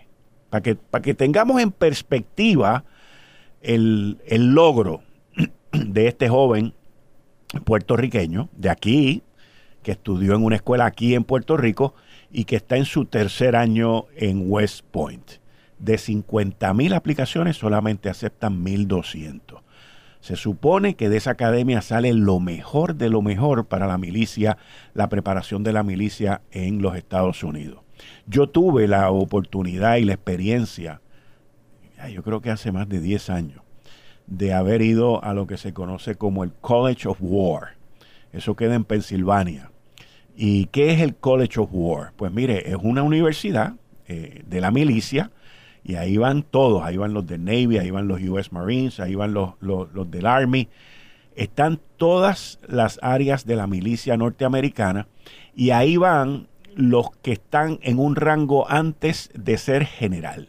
[0.50, 2.84] Para que, para que tengamos en perspectiva
[3.60, 5.02] el, el logro
[5.72, 6.74] de este joven
[7.64, 9.22] puertorriqueño de aquí,
[9.82, 11.94] que estudió en una escuela aquí en Puerto Rico
[12.32, 15.32] y que está en su tercer año en West Point.
[15.78, 19.63] De 50 mil aplicaciones solamente aceptan 1.200.
[20.24, 24.56] Se supone que de esa academia sale lo mejor de lo mejor para la milicia,
[24.94, 27.80] la preparación de la milicia en los Estados Unidos.
[28.26, 31.02] Yo tuve la oportunidad y la experiencia,
[32.10, 33.60] yo creo que hace más de 10 años,
[34.26, 37.74] de haber ido a lo que se conoce como el College of War.
[38.32, 39.72] Eso queda en Pensilvania.
[40.34, 42.14] ¿Y qué es el College of War?
[42.16, 43.74] Pues mire, es una universidad
[44.08, 45.32] eh, de la milicia
[45.84, 49.14] y ahí van todos, ahí van los del Navy, ahí van los US Marines, ahí
[49.14, 50.68] van los, los, del Army.
[51.36, 55.06] Están todas las áreas de la milicia norteamericana
[55.54, 60.48] y ahí van los que están en un rango antes de ser general.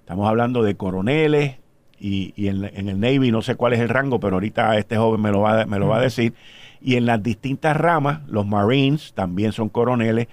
[0.00, 1.58] Estamos hablando de coroneles
[2.00, 5.30] y, en, el Navy no sé cuál es el rango, pero ahorita este joven me
[5.30, 6.32] lo va, me lo va a decir.
[6.80, 10.28] Y en las distintas ramas, los Marines también son coroneles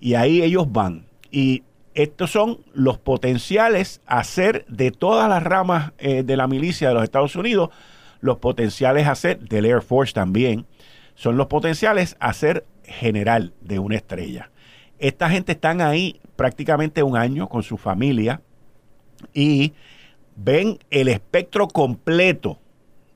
[0.00, 1.06] y ahí ellos van.
[1.30, 6.88] Y estos son los potenciales a ser de todas las ramas eh, de la milicia
[6.88, 7.70] de los Estados Unidos,
[8.20, 10.66] los potenciales a ser del Air Force también,
[11.14, 14.50] son los potenciales a ser general de una estrella.
[14.98, 18.40] Esta gente están ahí prácticamente un año con su familia
[19.34, 19.72] y
[20.36, 22.58] ven el espectro completo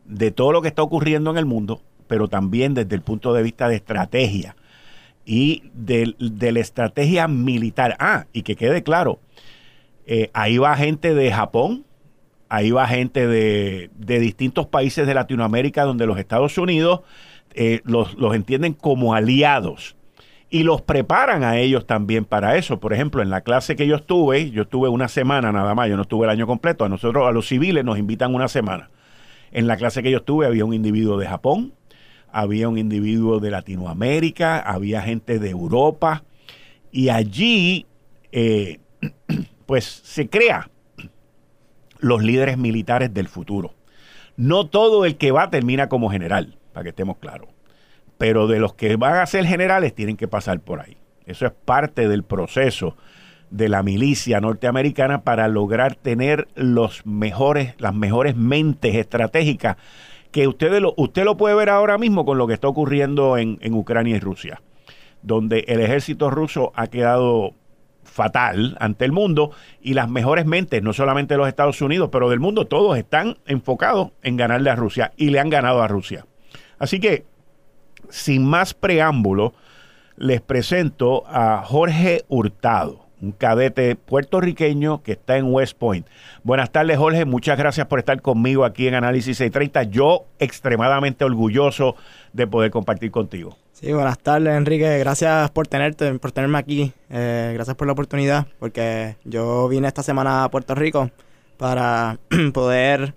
[0.05, 3.43] de todo lo que está ocurriendo en el mundo, pero también desde el punto de
[3.43, 4.57] vista de estrategia
[5.25, 7.97] y de, la estrategia militar.
[7.99, 9.21] Ah, y que quede claro,
[10.07, 11.85] eh, ahí va gente de Japón,
[12.49, 17.01] ahí va gente de, distintos países de Latinoamérica donde los Estados Unidos
[17.55, 19.97] eh, los, los entienden como aliados
[20.51, 22.79] y los preparan a ellos también para eso.
[22.79, 25.97] Por ejemplo, en la clase que yo estuve, yo estuve una semana nada más, yo
[25.97, 28.89] no estuve el año completo, a nosotros, a los civiles, nos invitan una semana.
[29.51, 31.73] En la clase que yo estuve había un individuo de Japón,
[32.35, 36.25] había un individuo de Latinoamérica, había gente de Europa,
[36.90, 37.87] y allí
[38.33, 38.81] eh,
[39.66, 40.68] pues se crea
[42.01, 43.75] los líderes militares del futuro.
[44.37, 47.51] No todo el que va termina como general, para que estemos claros,
[48.18, 50.97] pero de los que van a ser generales tienen que pasar por ahí.
[51.27, 52.97] Eso es parte del proceso
[53.51, 59.77] de la milicia norteamericana para lograr tener los mejores, las mejores mentes estratégicas
[60.35, 63.57] que usted lo, usted lo puede ver ahora mismo con lo que está ocurriendo en,
[63.73, 64.61] Ucrania y Rusia,
[65.23, 67.55] donde el ejército ruso ha quedado
[68.03, 72.31] fatal ante el mundo y las mejores mentes, no solamente de los Estados Unidos, pero
[72.31, 76.27] del mundo, todos están enfocados en ganarle a Rusia y le han ganado a Rusia.
[76.81, 77.27] Así que,
[78.09, 79.55] sin más preámbulo,
[80.16, 86.07] les presento a Jorge Hurtado, un cadete puertorriqueño que está en West Point.
[86.43, 87.25] Buenas tardes, Jorge.
[87.25, 89.85] Muchas gracias por estar conmigo aquí en Análisis 630.
[89.85, 91.97] Yo extremadamente orgulloso
[92.33, 93.57] de poder compartir contigo.
[93.73, 94.99] Sí, buenas tardes, Enrique.
[94.99, 96.93] Gracias por tenerte, por tenerme aquí.
[97.11, 101.11] Eh, gracias por la oportunidad, porque yo vine esta semana a Puerto Rico
[101.57, 102.19] para
[102.53, 103.15] poder,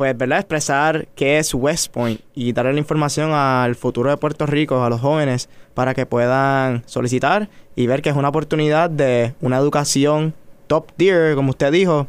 [0.00, 0.38] pues, ¿verdad?
[0.38, 4.88] Expresar qué es West Point y darle la información al futuro de Puerto Rico, a
[4.88, 10.32] los jóvenes, para que puedan solicitar y ver que es una oportunidad de una educación
[10.68, 12.06] top tier, como usted dijo,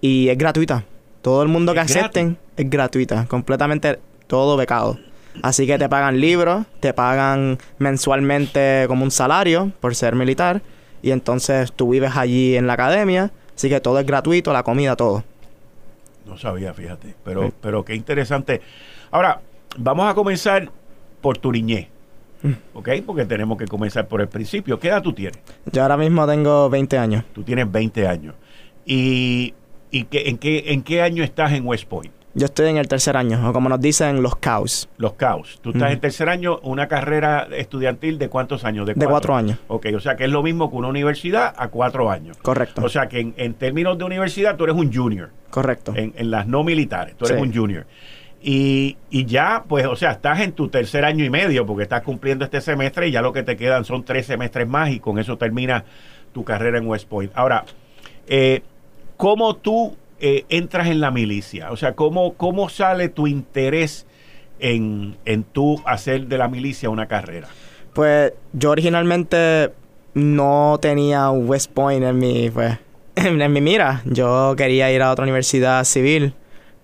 [0.00, 0.82] y es gratuita.
[1.20, 4.98] Todo el mundo que acepten es gratuita, completamente todo becado.
[5.42, 10.60] Así que te pagan libros, te pagan mensualmente como un salario por ser militar
[11.02, 14.96] y entonces tú vives allí en la academia, así que todo es gratuito, la comida,
[14.96, 15.22] todo.
[16.32, 18.62] No sabía, fíjate, pero, pero qué interesante.
[19.10, 19.42] Ahora,
[19.76, 20.70] vamos a comenzar
[21.20, 21.88] por tu niñez,
[22.40, 22.52] mm.
[22.72, 22.88] ¿ok?
[23.04, 24.80] Porque tenemos que comenzar por el principio.
[24.80, 25.38] ¿Qué edad tú tienes?
[25.70, 27.24] Yo ahora mismo tengo 20 años.
[27.34, 28.34] Tú tienes 20 años.
[28.86, 29.52] ¿Y,
[29.90, 32.14] y en, qué, en qué año estás en West Point?
[32.34, 34.88] Yo estoy en el tercer año, o como nos dicen, los caos.
[34.96, 35.58] Los caos.
[35.62, 38.86] Tú estás en tercer año, una carrera estudiantil de cuántos años?
[38.86, 39.36] De cuatro.
[39.36, 39.58] años.
[39.68, 42.38] Ok, o sea que es lo mismo que una universidad a cuatro años.
[42.38, 42.82] Correcto.
[42.84, 45.30] O sea que en, términos de universidad tú eres un junior.
[45.50, 45.92] Correcto.
[45.94, 47.86] En, las no militares, tú eres un junior.
[48.40, 52.02] Y, y, ya, pues, o sea, estás en tu tercer año y medio porque estás
[52.02, 55.18] cumpliendo este semestre y ya lo que te quedan son tres semestres más y con
[55.18, 55.84] eso termina
[56.32, 57.30] tu carrera en West Point.
[57.34, 57.64] Ahora,
[58.26, 58.62] eh,
[59.16, 61.72] ¿cómo tú eh, entras en la milicia?
[61.72, 64.06] O sea, ¿cómo, cómo sale tu interés
[64.60, 67.48] en, en tú hacer de la milicia una carrera?
[67.92, 69.72] Pues yo originalmente
[70.14, 72.78] no tenía West Point en mi, pues,
[73.16, 74.02] en mi mira.
[74.04, 76.34] Yo quería ir a otra universidad civil,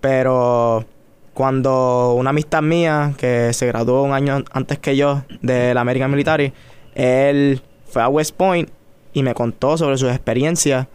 [0.01, 0.85] pero
[1.33, 6.11] cuando una amistad mía que se graduó un año antes que yo de la American
[6.11, 6.51] Military,
[6.93, 8.69] él fue a West Point
[9.13, 10.87] y me contó sobre sus experiencias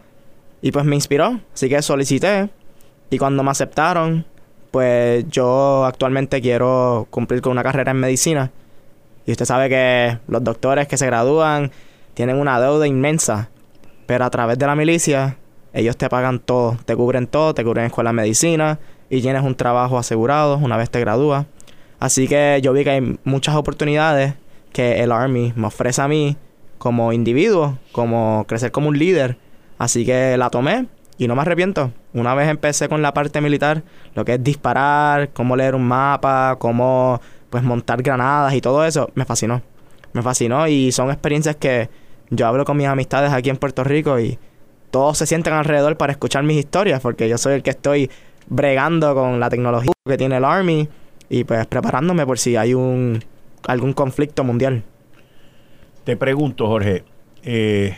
[0.61, 2.49] y pues me inspiró, así que solicité.
[3.09, 4.25] Y cuando me aceptaron,
[4.71, 8.51] pues yo actualmente quiero cumplir con una carrera en medicina.
[9.25, 11.71] Y usted sabe que los doctores que se gradúan
[12.13, 13.49] tienen una deuda inmensa.
[14.05, 15.37] Pero a través de la milicia,
[15.73, 19.55] ellos te pagan todo, te cubren todo, te cubren escuela de medicina y tienes un
[19.55, 21.45] trabajo asegurado una vez te gradúas.
[21.99, 24.33] Así que yo vi que hay muchas oportunidades
[24.73, 26.37] que el Army me ofrece a mí
[26.77, 29.37] como individuo, como crecer como un líder
[29.77, 31.91] Así que la tomé y no me arrepiento.
[32.13, 33.83] Una vez empecé con la parte militar,
[34.13, 39.09] lo que es disparar, cómo leer un mapa, cómo pues montar granadas y todo eso,
[39.15, 39.61] me fascinó.
[40.13, 41.89] Me fascinó y son experiencias que
[42.29, 44.39] yo hablo con mis amistades aquí en Puerto Rico y
[44.91, 48.09] todos se sienten alrededor para escuchar mis historias porque yo soy el que estoy
[48.47, 50.87] bregando con la tecnología que tiene el Army
[51.29, 53.23] y pues preparándome por si hay un
[53.67, 54.83] algún conflicto mundial.
[56.03, 57.03] Te pregunto, Jorge,
[57.43, 57.97] eh,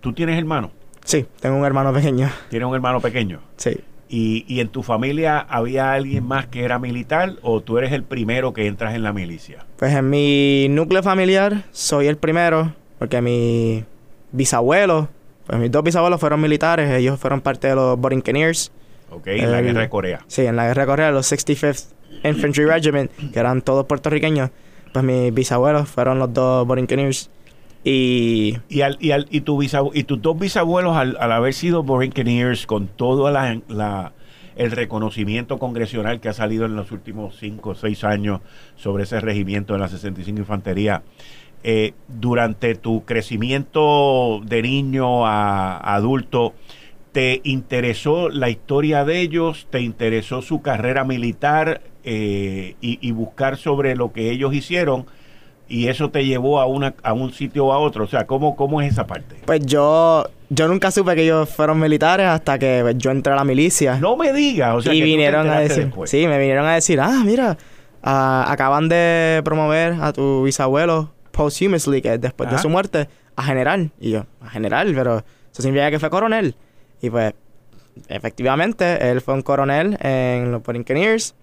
[0.00, 0.70] ¿tú tienes hermano?
[1.08, 2.30] Sí, tengo un hermano pequeño.
[2.50, 3.40] ¿Tienes un hermano pequeño?
[3.56, 3.80] Sí.
[4.10, 8.02] ¿Y, ¿Y, en tu familia había alguien más que era militar o tú eres el
[8.02, 9.64] primero que entras en la milicia?
[9.78, 13.84] Pues en mi núcleo familiar soy el primero, porque mi
[14.32, 15.08] bisabuelo,
[15.46, 18.70] pues mis dos bisabuelos fueron militares, ellos fueron parte de los Borinqueniers.
[19.10, 20.20] Ok, en la guerra de Corea.
[20.26, 21.86] Sí, en la guerra de Corea, los 65th
[22.22, 24.50] Infantry Regiment, que eran todos puertorriqueños,
[24.92, 27.30] pues mis bisabuelos fueron los dos Borinqueniers.
[27.84, 32.66] Y, y, al, y, al, y, tu y tus dos bisabuelos, al, haber sido Borinqueniers,
[32.66, 34.12] con todo la,
[34.56, 38.40] el reconocimiento congresional que ha salido en los últimos cinco o seis años
[38.76, 41.02] sobre ese regimiento de la 65 Infantería,
[41.62, 46.54] eh, durante tu crecimiento de niño a, adulto,
[47.12, 49.68] ¿te interesó la historia de ellos?
[49.70, 55.06] ¿Te interesó su carrera militar eh, y, y buscar sobre lo que ellos hicieron?
[55.68, 58.04] Y eso te llevó a una a un sitio o a otro.
[58.04, 59.36] O sea, ¿cómo, cómo es esa parte?
[59.44, 63.36] Pues yo yo nunca supe que ellos fueron militares hasta que pues, yo entré a
[63.36, 63.98] la milicia.
[63.98, 67.22] No me digas, o sea, y vinieron a decir, sí, me vinieron a decir, ah,
[67.24, 67.58] mira,
[68.02, 73.90] ah, acaban de promover a tu bisabuelo posthumously, que después de su muerte, a general.
[74.00, 75.18] Y yo, a general, pero
[75.52, 76.56] eso significa que fue coronel.
[77.02, 77.34] Y pues,
[78.08, 81.34] efectivamente, él fue un coronel en los Borinqueniers.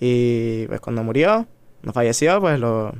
[0.00, 1.46] Y pues cuando murió,
[1.82, 2.94] no falleció, pues lo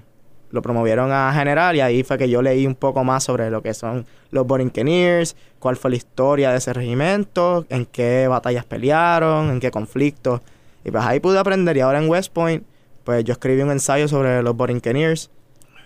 [0.52, 3.62] lo promovieron a general y ahí fue que yo leí un poco más sobre lo
[3.62, 9.50] que son los Borinqueniers, cuál fue la historia de ese regimiento, en qué batallas pelearon,
[9.50, 10.40] en qué conflictos.
[10.84, 12.64] Y pues ahí pude aprender y ahora en West Point,
[13.04, 15.30] pues yo escribí un ensayo sobre los Borinqueniers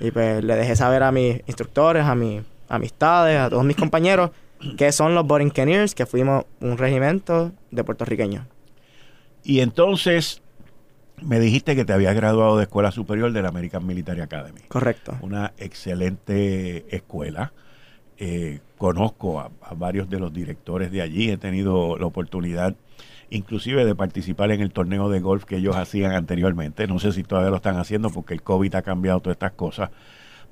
[0.00, 4.30] y pues le dejé saber a mis instructores, a mis amistades, a todos mis compañeros
[4.76, 8.44] qué son los Borinqueniers, que fuimos un regimiento de puertorriqueños.
[9.44, 10.42] Y entonces
[11.22, 14.60] me dijiste que te habías graduado de Escuela Superior de la American Military Academy.
[14.68, 15.16] Correcto.
[15.22, 17.52] Una excelente escuela.
[18.18, 22.74] eh, conozco a, varios de los directores de allí, he tenido la oportunidad
[23.28, 26.86] inclusive de participar en el torneo de golf que ellos hacían anteriormente.
[26.86, 29.90] No sé si todavía lo están haciendo porque el COVID ha cambiado todas estas cosas,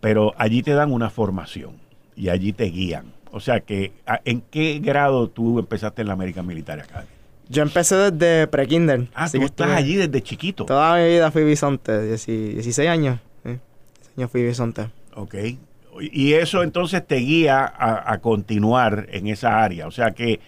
[0.00, 1.76] pero allí te dan una formación
[2.16, 3.12] y allí te guían.
[3.30, 3.92] O sea que,
[4.24, 7.13] ¿en qué grado tú empezaste en la American Military Academy?
[7.48, 9.08] Yo empecé desde pre-kinder.
[9.14, 10.64] Ah, tú estás allí desde chiquito.
[10.64, 13.20] Toda mi vida fui bisonte, 16 años.
[13.44, 13.58] ¿sí?
[14.16, 14.88] años fui bisonte.
[15.14, 15.34] Ok.
[16.00, 19.86] Y eso entonces te guía a, continuar en esa área.
[19.86, 20.40] O sea que,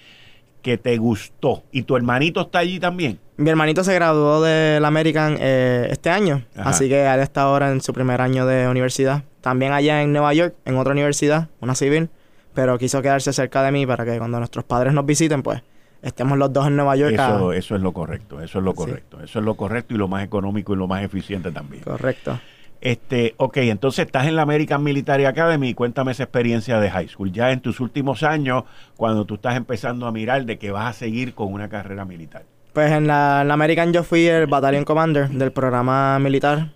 [0.62, 1.62] que te gustó.
[1.70, 3.20] ¿Y tu hermanito está allí también?
[3.36, 6.44] Mi hermanito se graduó del American eh, este año.
[6.56, 9.22] Así que él está ahora en su primer año de universidad.
[9.40, 12.08] También allá en Nueva York, en otra universidad, una civil.
[12.54, 15.62] Pero quiso quedarse cerca de mí para que cuando nuestros padres nos visiten, pues
[16.02, 17.14] estemos los dos en Nueva York.
[17.14, 19.20] Eso, eso es lo correcto, eso es lo correcto.
[19.22, 21.82] Eso es lo correcto y lo más económico y lo más eficiente también.
[21.82, 22.38] Correcto.
[22.80, 27.32] Este, ok, entonces estás en la American Military Academy cuéntame esa experiencia de high school.
[27.32, 28.64] Ya en tus últimos años,
[28.96, 32.44] cuando tú estás empezando a mirar de que vas a seguir con una carrera militar.
[32.72, 36.72] Pues en la, American yo fui el Battalion Commander del programa militar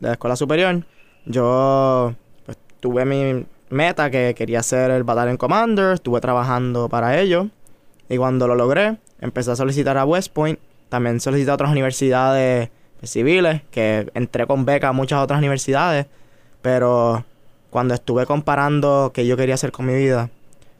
[0.00, 0.84] de la Escuela Superior.
[1.26, 2.14] Yo
[2.46, 7.48] pues, tuve mi meta que quería ser el Battalion Commander, estuve trabajando para ello.
[8.08, 10.58] Y cuando lo logré, empecé a solicitar a West Point.
[10.88, 12.70] También solicité a otras universidades
[13.06, 16.06] civiles, que entré con beca a muchas otras universidades.
[16.62, 17.24] Pero
[17.70, 20.30] cuando estuve comparando qué yo quería hacer con mi vida,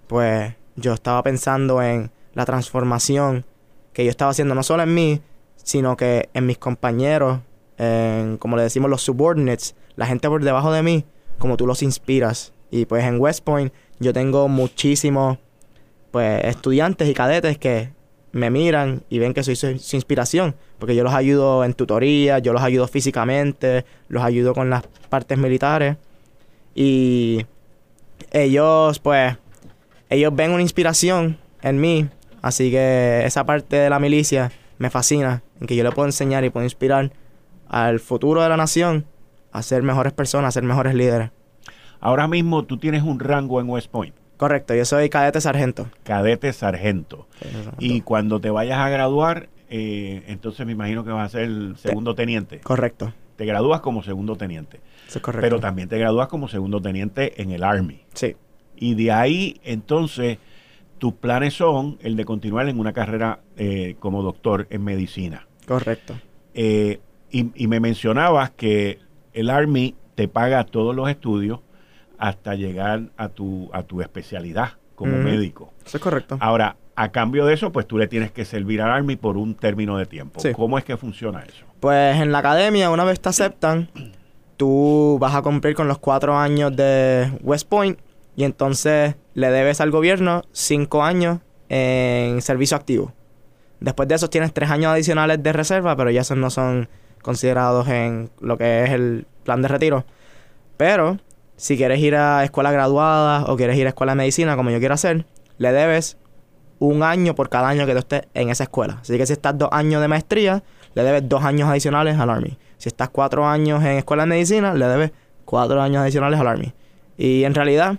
[0.07, 3.45] pues yo estaba pensando en la transformación
[3.93, 5.21] que yo estaba haciendo no solo en mí,
[5.57, 7.41] sino que en mis compañeros,
[7.79, 11.05] en, como le decimos, los subordinates, la gente por debajo de mí,
[11.39, 12.53] como tú los inspiras.
[12.71, 15.39] Y pues en West Point yo tengo muchísimos
[16.15, 17.91] pues estudiantes y cadetes que
[18.31, 22.53] me miran y ven que soy su, inspiración, porque yo los ayudo en tutoría, yo
[22.53, 25.97] los ayudo físicamente, los ayudo con las partes militares
[26.73, 27.45] y
[28.31, 29.37] ellos pues
[30.09, 32.09] ellos ven una inspiración en mí,
[32.43, 36.45] así que esa parte de la milicia me fascina, en que yo le puedo enseñar
[36.45, 37.11] y puedo inspirar
[37.67, 39.05] al futuro de la nación
[39.51, 41.33] a ser mejores personas, a ser mejores líderes.
[41.99, 44.15] Ahora mismo tú tienes un rango en West Point.
[44.37, 45.89] Correcto, yo soy cadete sargento.
[46.03, 47.27] Cadete sargento.
[47.79, 51.77] Y cuando te vayas a graduar, eh, entonces me imagino que vas a ser el
[51.77, 52.61] segundo teniente.
[52.61, 53.13] Correcto.
[53.37, 54.81] Te gradúas como segundo teniente.
[55.09, 55.45] Sí, correcto.
[55.45, 58.03] Pero también te gradúas como segundo teniente en el Army.
[58.15, 58.37] Sí.
[58.77, 60.39] Y de ahí, entonces,
[60.99, 65.47] tus planes son el de continuar en una carrera eh, como doctor en medicina.
[65.67, 66.15] Correcto.
[66.55, 68.99] Eh, y, y me mencionabas que
[69.33, 71.61] el Army te paga todos los estudios
[72.19, 75.73] hasta llegar a tu, a tu especialidad como médico.
[75.85, 76.37] Eso es correcto.
[76.41, 79.55] Ahora, a cambio de eso, pues tú le tienes que servir al Army por un
[79.55, 80.41] término de tiempo.
[80.55, 81.65] ¿Cómo es que funciona eso?
[81.81, 83.89] Pues en la academia, una vez te aceptan,
[84.57, 87.99] tú vas a cumplir con los cuatro años de West Point
[88.37, 93.13] y entonces le debes al gobierno cinco años en servicio activo.
[93.81, 96.89] Después de eso tienes tres años adicionales de reserva, pero ya esos no son
[97.23, 100.05] considerados en lo que es el plan de retiro.
[100.77, 101.19] Pero
[101.57, 104.79] si quieres ir a escuela graduada o quieres ir a escuela de medicina, como yo
[104.79, 105.27] quiero hacer,
[105.59, 106.19] le debes
[106.79, 108.99] un año por cada año que tú estés en esa escuela.
[109.01, 110.63] Así que si estás dos años de maestría,
[110.95, 112.59] le debes dos años adicionales al Army.
[112.79, 115.13] Si estás cuatro años en escuela de medicina, le debes
[115.45, 116.73] cuatro años adicionales al Army.
[117.17, 117.99] Y en realidad,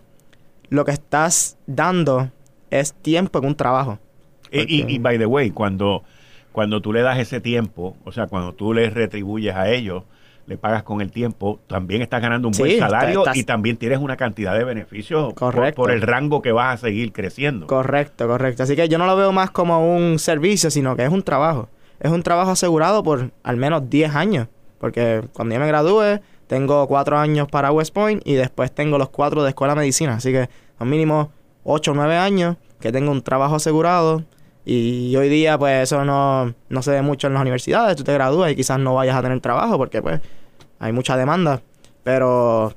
[0.69, 2.29] lo que estás dando
[2.69, 3.99] es tiempo en un trabajo.
[4.51, 6.03] Y, y, by the way, cuando,
[6.51, 10.03] cuando tú le das ese tiempo, o sea, cuando tú les retribuyes a ellos,
[10.47, 14.15] le pagas con el tiempo, también estás ganando un buen salario y también tienes una
[14.15, 17.67] cantidad de beneficios por, el rango que vas a seguir creciendo.
[17.67, 18.63] Correcto, correcto.
[18.63, 21.69] Así que yo no lo veo más como un servicio, sino que es un trabajo.
[21.99, 24.47] Es un trabajo asegurado por al menos 10 años.
[24.79, 29.09] Porque cuando yo me gradúe, tengo 4 años para West Point y después tengo los
[29.09, 30.15] 4 de escuela de medicina.
[30.15, 31.31] Así que al mínimo
[31.63, 34.23] 8 o 9 años que tengo un trabajo asegurado.
[34.67, 37.95] Y hoy día, pues eso no, no se ve mucho en las universidades.
[37.95, 40.21] Tú te gradúas y quizás no vayas a tener trabajo porque, pues,
[40.79, 41.61] hay mucha demanda.
[42.03, 42.73] Pero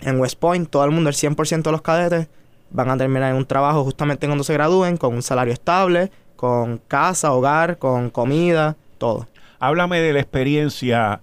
[0.00, 2.28] en West Point, todo el mundo, el 100% de los cadetes,
[2.70, 6.78] van a terminar en un trabajo justamente cuando se gradúen, con un salario estable, con
[6.88, 9.28] casa, hogar, con comida, todo.
[9.58, 11.20] Háblame de la experiencia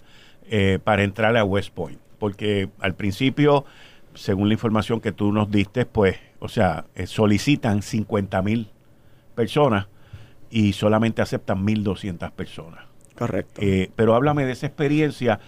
[0.48, 3.64] eh, para entrar a West Point, porque al principio,
[4.14, 8.70] según la información que tú nos diste, pues, o sea, eh, solicitan 50 mil
[9.34, 9.88] personas
[10.50, 12.84] y solamente aceptan 1.200 personas.
[13.16, 13.60] Correcto.
[13.62, 15.38] Eh, pero háblame de esa experiencia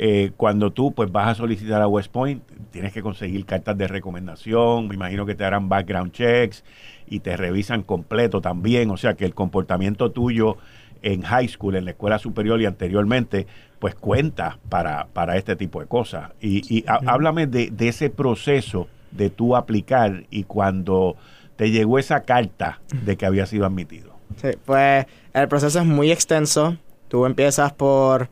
[0.00, 3.88] eh, cuando tú pues vas a solicitar a West Point, tienes que conseguir cartas de
[3.88, 6.64] recomendación, me imagino que te harán background checks
[7.08, 10.56] y te revisan completo también, o sea que el comportamiento tuyo
[11.02, 13.48] en high school, en la escuela superior y anteriormente,
[13.80, 16.30] pues cuenta para, para este tipo de cosas.
[16.40, 21.16] Y, háblame de, ese proceso de tú aplicar y cuando
[21.56, 24.16] te llegó esa carta de que había sido admitido?
[24.36, 26.76] Sí, pues el proceso es muy extenso.
[27.08, 28.28] Tú empiezas por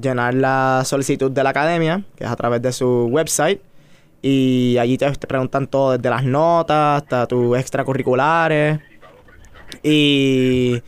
[0.00, 3.60] llenar la solicitud de la academia, que es a través de su website,
[4.22, 8.80] y allí te, preguntan todo, desde las notas hasta tus extracurriculares.
[9.82, 10.82] Y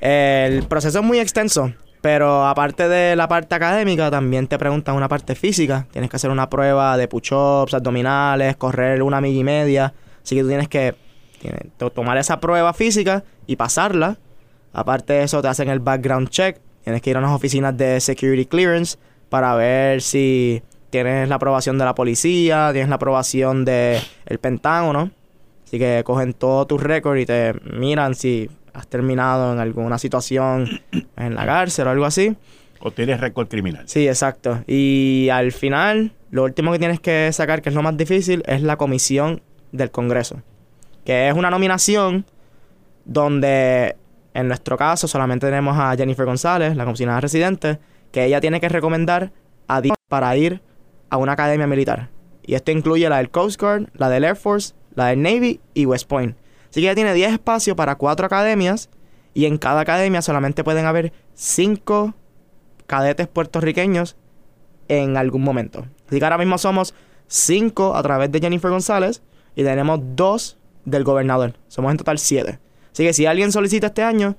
[0.00, 5.08] el proceso es muy extenso, pero aparte de la parte académica, también te preguntan una
[5.08, 5.86] parte física.
[5.90, 9.94] Tienes que hacer una prueba de push-ups, abdominales, correr una milla y media.
[10.22, 10.94] Así que tú tienes que
[11.94, 14.16] tomar esa prueba física y pasarla.
[14.72, 16.58] Aparte de eso, te hacen el background check.
[16.90, 20.60] Tienes que ir a unas oficinas de security clearance para ver si
[20.90, 25.12] tienes la aprobación de la policía, tienes la aprobación del el Pentágono.
[25.64, 30.80] Así que cogen todo tu récord y te miran si has terminado en alguna situación
[31.16, 32.34] en la cárcel o algo así.
[32.80, 33.84] O tienes récord criminal.
[33.86, 34.64] Sí, exacto.
[34.66, 38.62] Y al final, lo último que tienes que sacar, que es lo más difícil, es
[38.62, 40.42] la comisión del Congreso.
[41.04, 42.24] Que es una nominación
[43.04, 43.94] donde,
[44.34, 47.78] en nuestro caso, solamente tenemos a Jennifer González, la comisionada residente,
[48.12, 49.32] que ella tiene que recomendar
[49.68, 50.62] a para ir
[51.10, 52.10] a una academia militar.
[52.42, 55.86] Y esto incluye la del Coast Guard, la del Air Force, la del Navy y
[55.86, 56.36] West Point.
[56.70, 58.90] Así que ya tiene 10 espacios para 4 academias
[59.34, 62.14] y en cada academia solamente pueden haber 5
[62.86, 64.16] cadetes puertorriqueños
[64.88, 65.86] en algún momento.
[66.08, 66.94] Así que ahora mismo somos
[67.28, 69.22] 5 a través de Jennifer González
[69.54, 71.54] y tenemos 2 del gobernador.
[71.68, 72.58] Somos en total 7.
[72.92, 74.36] Así que si alguien solicita este año,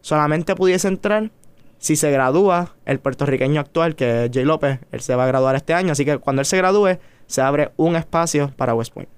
[0.00, 1.30] solamente pudiese entrar
[1.78, 4.80] si se gradúa el puertorriqueño actual, que es Jay López.
[4.92, 7.70] Él se va a graduar este año, así que cuando él se gradúe, se abre
[7.76, 9.08] un espacio para West Point.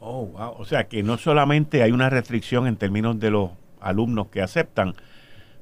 [0.00, 0.54] Oh, wow.
[0.58, 3.50] O sea que no solamente hay una restricción en términos de los
[3.80, 4.94] alumnos que aceptan,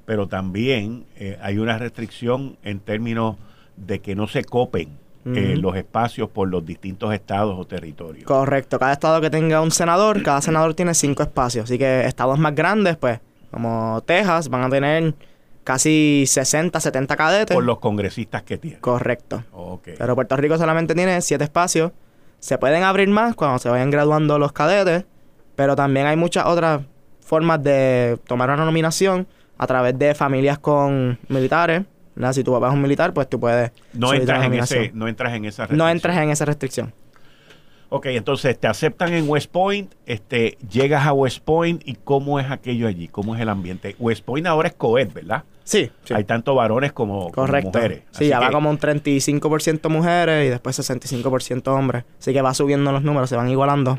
[0.07, 3.37] pero también eh, hay una restricción en términos
[3.77, 8.25] de que no se copen eh, los espacios por los distintos estados o territorios.
[8.25, 8.79] Correcto.
[8.79, 11.65] Cada estado que tenga un senador, cada senador tiene cinco espacios.
[11.65, 15.15] Así que estados más grandes, pues, como Texas, van a tener
[15.65, 17.55] casi 60, 70 cadetes.
[17.55, 18.81] Por los congresistas que tienen.
[18.81, 19.45] Correcto.
[19.53, 19.95] Okay.
[19.99, 21.93] Pero Puerto Rico solamente tiene siete espacios.
[22.39, 25.05] Se pueden abrir más cuando se vayan graduando los cadetes,
[25.57, 26.83] pero también hay muchas otras
[27.21, 29.27] formas de tomar una nominación
[29.59, 31.83] a través de familias con militares.
[32.33, 33.73] Si tu papá es un militar, pues tú puedes...
[33.93, 35.79] No entras, en ese, no entras en esa restricción.
[35.79, 36.95] No entras en esa restricción.
[37.93, 42.49] Ok, entonces te aceptan en West Point, este, llegas a West Point y cómo es
[42.49, 43.97] aquello allí, cómo es el ambiente.
[43.99, 45.43] West Point ahora es coed, ¿verdad?
[45.65, 48.03] Sí, Hay tanto varones como, mujeres.
[48.13, 52.05] Sí, ya va como un 35% mujeres y después 65% hombres.
[52.19, 53.99] Así que va subiendo los números, se van igualando.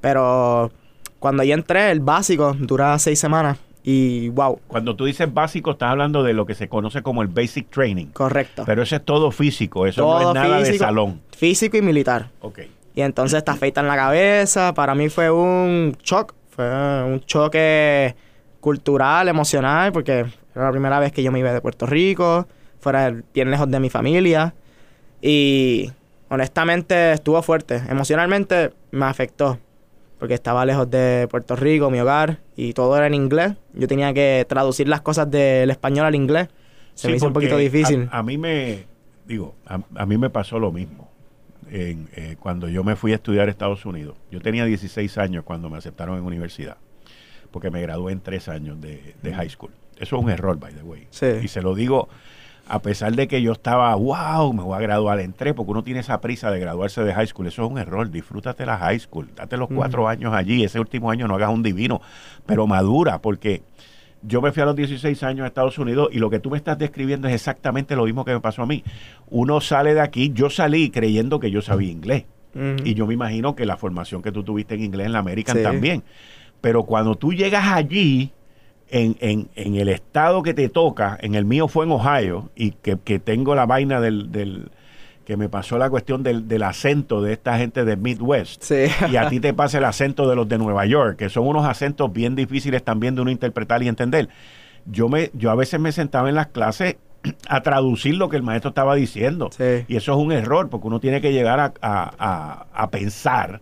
[0.00, 0.70] Pero
[1.18, 4.60] cuando yo entré, el básico dura seis semanas y wow.
[4.68, 8.06] Cuando tú dices básico, estás hablando de lo que se conoce como el basic training.
[8.06, 8.64] Correcto.
[8.66, 11.20] Pero eso es todo físico, eso no es nada de salón.
[11.36, 12.28] Físico y militar.
[12.40, 12.60] Ok.
[12.94, 14.74] Y entonces te afeitan la cabeza.
[14.74, 16.34] Para mí fue un shock.
[16.50, 16.66] Fue
[17.04, 18.14] un choque
[18.60, 22.46] cultural, emocional, porque era la primera vez que yo me iba de Puerto Rico,
[22.78, 24.54] fuera bien lejos de mi familia.
[25.22, 25.90] Y
[26.28, 27.82] honestamente estuvo fuerte.
[27.88, 29.58] Emocionalmente me afectó.
[30.22, 33.54] Porque estaba lejos de Puerto Rico, mi hogar, y todo era en inglés.
[33.74, 36.46] Yo tenía que traducir las cosas del español al inglés.
[36.94, 38.08] Se me hizo un poquito difícil.
[38.12, 38.84] A, mí me,
[39.26, 41.10] digo, a mí me pasó lo mismo
[41.72, 44.16] eh, cuando yo me fui a estudiar a Estados Unidos.
[44.30, 46.76] Yo tenía 16 años cuando me aceptaron en universidad,
[47.50, 49.72] porque me gradué en tres años de, high school.
[49.96, 51.08] Eso es un error, by the way.
[51.42, 52.08] Y se lo digo
[52.68, 56.00] a pesar de que yo estaba, wow, me voy a graduar, entré, porque uno tiene
[56.00, 57.46] esa prisa de graduarse de high school.
[57.46, 58.10] Eso es un error.
[58.10, 59.28] Disfrútate la high school.
[59.34, 60.64] Date los cuatro años allí.
[60.64, 62.00] Ese último año no hagas un divino,
[62.46, 63.62] pero madura, porque
[64.22, 66.56] yo me fui a los 16 años a Estados Unidos y lo que tú me
[66.56, 68.84] estás describiendo es exactamente lo mismo que me pasó a mí.
[69.28, 72.24] Uno sale de aquí, yo salí creyendo que yo sabía inglés.
[72.84, 75.62] Y yo me imagino que la formación que tú tuviste en inglés en la American
[75.62, 76.02] también.
[76.60, 78.30] Pero cuando tú llegas allí,
[78.92, 82.72] en, en, en, el estado que te toca, en el mío fue en Ohio, y
[82.72, 84.70] que, que tengo la vaina del, del
[85.24, 88.70] que me pasó la cuestión del, del, acento de esta gente de Midwest.
[89.10, 91.66] Y a ti te pasa el acento de los de Nueva York, que son unos
[91.66, 94.28] acentos bien difíciles también de uno interpretar y entender.
[94.84, 96.96] Yo, me, yo a veces me sentaba en las clases
[97.48, 99.50] a traducir lo que el maestro estaba diciendo.
[99.88, 103.60] Y eso es un error, porque uno tiene que llegar a, a, a, pensar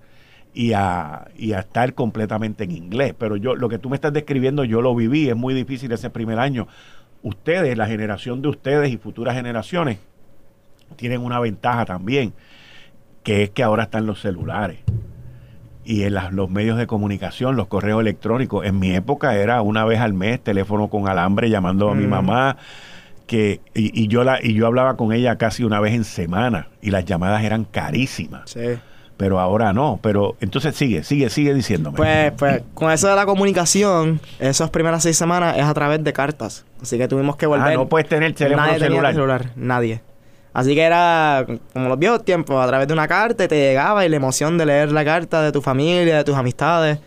[0.52, 3.14] y a, y a estar completamente en inglés.
[3.18, 6.10] Pero yo lo que tú me estás describiendo, yo lo viví, es muy difícil ese
[6.10, 6.68] primer año.
[7.22, 9.98] Ustedes, la generación de ustedes y futuras generaciones,
[10.96, 12.32] tienen una ventaja también,
[13.22, 14.78] que es que ahora están los celulares
[15.84, 18.66] y en los medios de comunicación, los correos electrónicos.
[18.66, 22.10] En mi época era una vez al mes, teléfono con alambre, llamando a mi mm.
[22.10, 22.56] mamá,
[23.26, 26.90] que, y, yo la, y yo hablaba con ella casi una vez en semana, y
[26.90, 28.56] las llamadas eran carísimas.
[29.20, 29.98] Pero ahora no.
[30.00, 31.94] Pero entonces sigue, sigue, sigue diciéndome.
[31.94, 36.10] Pues, pues, con eso de la comunicación, esas primeras seis semanas es a través de
[36.14, 36.64] cartas.
[36.80, 37.72] Así que tuvimos que volver.
[37.72, 39.12] Ah, no puedes tener teléfono nadie tenía celular.
[39.12, 39.50] celular.
[39.56, 40.00] Nadie.
[40.54, 41.44] Así que era
[41.74, 44.64] como los viejos tiempos, a través de una carta te llegaba y la emoción de
[44.64, 46.98] leer la carta de tu familia, de tus amistades.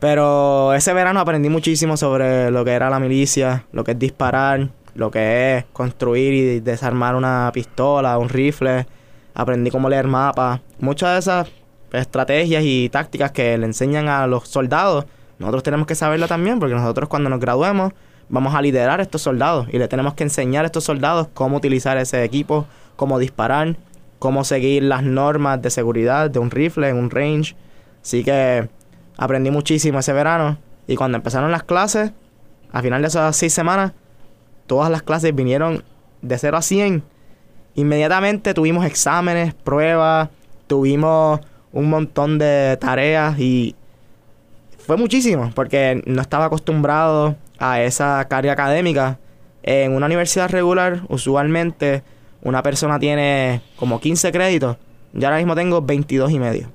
[0.00, 4.68] Pero ese verano aprendí muchísimo sobre lo que era la milicia, lo que es disparar,
[4.94, 8.86] lo que es construir y desarmar una pistola, un rifle.
[9.34, 10.60] Aprendí cómo leer mapas.
[10.78, 11.48] Muchas de esas
[11.92, 15.06] estrategias y tácticas que le enseñan a los soldados,
[15.38, 17.92] nosotros tenemos que saberlo también, porque nosotros cuando nos graduemos
[18.28, 21.56] vamos a liderar a estos soldados y le tenemos que enseñar a estos soldados cómo
[21.56, 22.66] utilizar ese equipo,
[22.96, 23.76] cómo disparar,
[24.18, 27.56] cómo seguir las normas de seguridad de un rifle en un range.
[28.02, 28.68] Así que
[29.16, 32.12] aprendí muchísimo ese verano y cuando empezaron las clases,
[32.72, 33.92] a final de esas seis semanas,
[34.66, 35.84] todas las clases vinieron
[36.22, 37.02] de 0 a 100.
[37.74, 40.28] Inmediatamente tuvimos exámenes, pruebas,
[40.66, 41.40] tuvimos
[41.72, 43.74] un montón de tareas y
[44.78, 49.18] fue muchísimo porque no estaba acostumbrado a esa carga académica.
[49.62, 52.02] En una universidad regular, usualmente
[52.42, 54.76] una persona tiene como 15 créditos.
[55.12, 56.68] Yo ahora mismo tengo 22 y medio.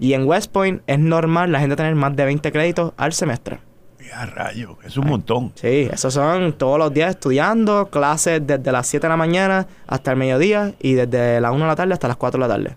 [0.00, 3.60] Y en West Point es normal la gente tener más de 20 créditos al semestre.
[4.08, 5.52] Ya, rayo, es un montón.
[5.54, 10.12] Sí, esos son todos los días estudiando, clases desde las 7 de la mañana hasta
[10.12, 12.76] el mediodía y desde las 1 de la tarde hasta las 4 de la tarde.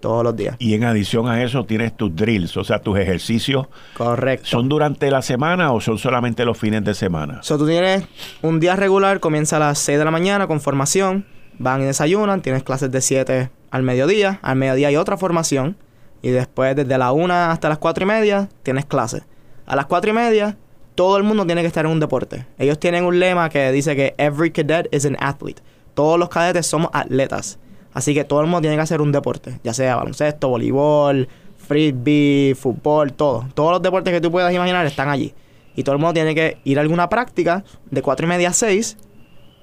[0.00, 0.56] Todos los días.
[0.58, 3.68] Y en adición a eso tienes tus drills, o sea, tus ejercicios.
[3.96, 4.46] Correcto.
[4.46, 7.42] ¿Son durante la semana o son solamente los fines de semana?
[7.42, 8.04] So, tú tienes
[8.42, 11.24] un día regular, comienza a las 6 de la mañana con formación,
[11.58, 15.78] van y desayunan, tienes clases de 7 al mediodía, al mediodía hay otra formación,
[16.20, 19.22] y después desde la 1 hasta las 4 y media tienes clases.
[19.66, 20.56] A las 4 y media,
[20.94, 22.46] todo el mundo tiene que estar en un deporte.
[22.58, 25.62] Ellos tienen un lema que dice que every cadet is an athlete.
[25.94, 27.58] Todos los cadetes somos atletas.
[27.92, 32.54] Así que todo el mundo tiene que hacer un deporte, ya sea baloncesto, voleibol, frisbee,
[32.54, 33.46] fútbol, todo.
[33.54, 35.32] Todos los deportes que tú puedas imaginar están allí.
[35.76, 38.52] Y todo el mundo tiene que ir a alguna práctica de 4 y media a
[38.52, 38.96] 6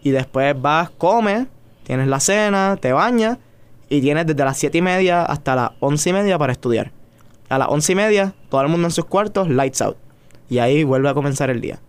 [0.04, 1.48] y después vas, comes,
[1.84, 3.38] tienes la cena, te bañas
[3.90, 6.92] y tienes desde las 7 y media hasta las 11 y media para estudiar.
[7.50, 9.98] A las 11 y media, todo el mundo en sus cuartos, lights out.
[10.52, 11.80] Y ahí vuelve a comenzar el día.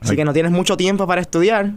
[0.00, 0.16] Así Ay.
[0.16, 1.72] que no tienes mucho tiempo para estudiar.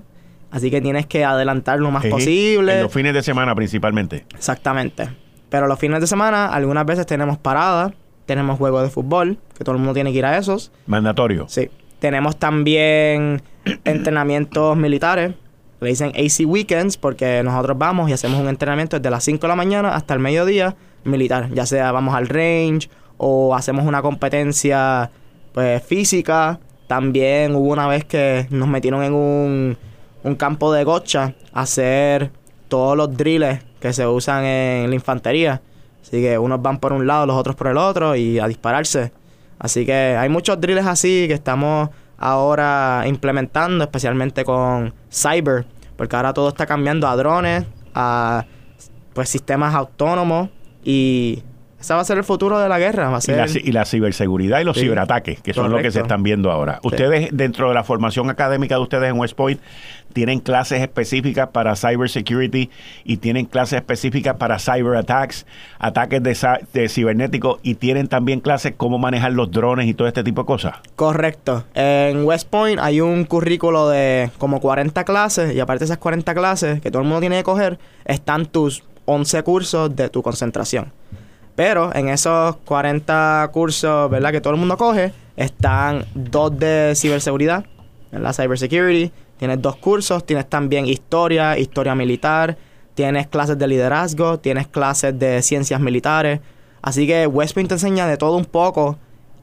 [0.52, 2.76] Así que tienes que adelantar lo más posible.
[2.76, 4.28] En los fines de semana principalmente.
[4.36, 5.10] Exactamente.
[5.50, 7.94] Pero los fines de semana, algunas veces tenemos paradas,
[8.28, 10.72] tenemos juegos de fútbol, que todo el mundo tiene que ir a esos.
[10.86, 11.48] Mandatorio.
[11.50, 11.72] Sí.
[11.98, 13.42] Tenemos también
[13.86, 15.34] entrenamientos militares.
[15.82, 19.48] Le dicen AC Weekends porque nosotros vamos y hacemos un entrenamiento desde las 5 de
[19.48, 21.50] la mañana hasta el mediodía militar.
[21.56, 22.88] Ya sea vamos al range
[23.18, 25.10] o hacemos una competencia
[25.56, 26.60] pues física.
[26.86, 29.78] También hubo una vez que nos metieron en un,
[30.22, 32.30] un campo de gocha a hacer
[32.68, 35.62] todos los drills que se usan en la infantería.
[36.02, 39.14] Así que unos van por un lado, los otros por el otro y a dispararse.
[39.58, 46.34] Así que hay muchos drills así que estamos ahora implementando, especialmente con cyber, porque ahora
[46.34, 48.46] todo está cambiando a drones, a
[49.14, 50.50] pues sistemas autónomos
[50.84, 51.44] y
[51.86, 53.72] ese va a ser el futuro de la guerra, va a Y la, ci- y
[53.72, 54.82] la ciberseguridad y los Sí.
[54.84, 56.80] ciberataques, que son lo que se están viendo ahora.
[56.84, 59.60] Ustedes, dentro de la formación académica de ustedes en West Point,
[60.14, 62.70] tienen clases específicas para cybersecurity
[63.04, 65.46] y tienen clases específicas para cyber attacks,
[65.78, 66.38] ataques de,
[66.74, 70.46] de cibernéticos y tienen también clases cómo manejar los drones y todo este tipo de
[70.48, 70.76] cosas.
[70.96, 71.66] Correcto.
[71.74, 76.34] En West Point hay un currículo de como 40 clases y aparte de esas 40
[76.34, 80.92] clases que todo el mundo tiene que coger, están tus 11 cursos de tu concentración.
[81.56, 84.32] Pero en esos 40 cursos, ¿verdad?
[84.32, 87.66] Que todo el mundo coge, están dos de ciberseguridad,
[88.12, 92.58] la cybersecurity, tienes dos cursos, tienes también historia, historia militar,
[92.94, 96.40] tienes clases de liderazgo, tienes clases de ciencias militares.
[96.82, 98.98] Así que West Point te enseña de todo un poco,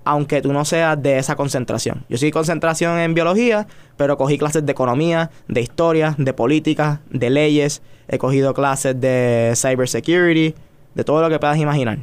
[0.04, 2.04] aunque tú no seas de esa concentración.
[2.08, 7.30] Yo soy concentración en biología, pero cogí clases de economía, de historia, de política, de
[7.30, 10.54] leyes, he cogido clases de cybersecurity,
[10.95, 11.99] de todo lo que puedas imaginar.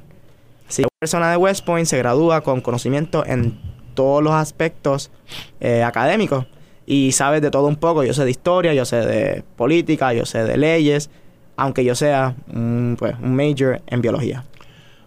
[0.68, 3.60] Si una persona de West Point se gradúa con conocimiento en
[3.94, 5.12] todos los aspectos
[5.60, 6.46] eh, académicos
[6.86, 10.26] y sabes de todo un poco, yo sé de historia, yo sé de política, yo
[10.26, 11.10] sé de leyes,
[11.56, 14.46] aunque yo sea un, pues, un major en biología.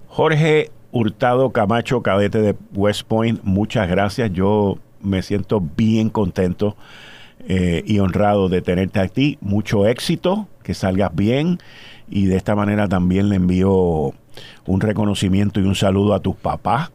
[0.08, 4.30] Jorge Hurtado Camacho, cadete de West Point, muchas gracias.
[4.32, 6.76] Yo me siento bien contento
[7.48, 9.38] eh, y honrado de tenerte aquí.
[9.40, 11.58] Mucho éxito, que salgas bien.
[12.14, 14.12] Y de esta manera también le envío
[14.66, 16.92] un reconocimiento y un saludo a tus papás,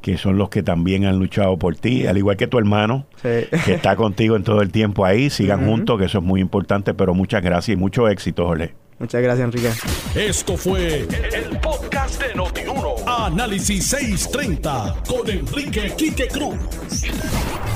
[0.00, 3.28] que son los que también han luchado por ti, al igual que tu hermano, Sí.
[3.66, 5.28] que está contigo en todo el tiempo ahí.
[5.28, 8.74] Sigan juntos, que eso es muy importante, pero muchas gracias y mucho éxito, Jorge.
[8.98, 9.70] Muchas gracias, Enrique.
[10.14, 12.91] Esto fue el podcast de Notiuno.
[13.22, 16.58] Análisis 630 con Enrique Quique Cruz.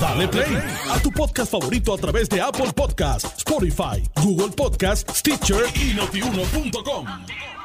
[0.01, 0.59] Dale play
[0.91, 7.56] a tu podcast favorito a través de Apple Podcasts, Spotify, Google Podcasts, Stitcher y notiuno.com.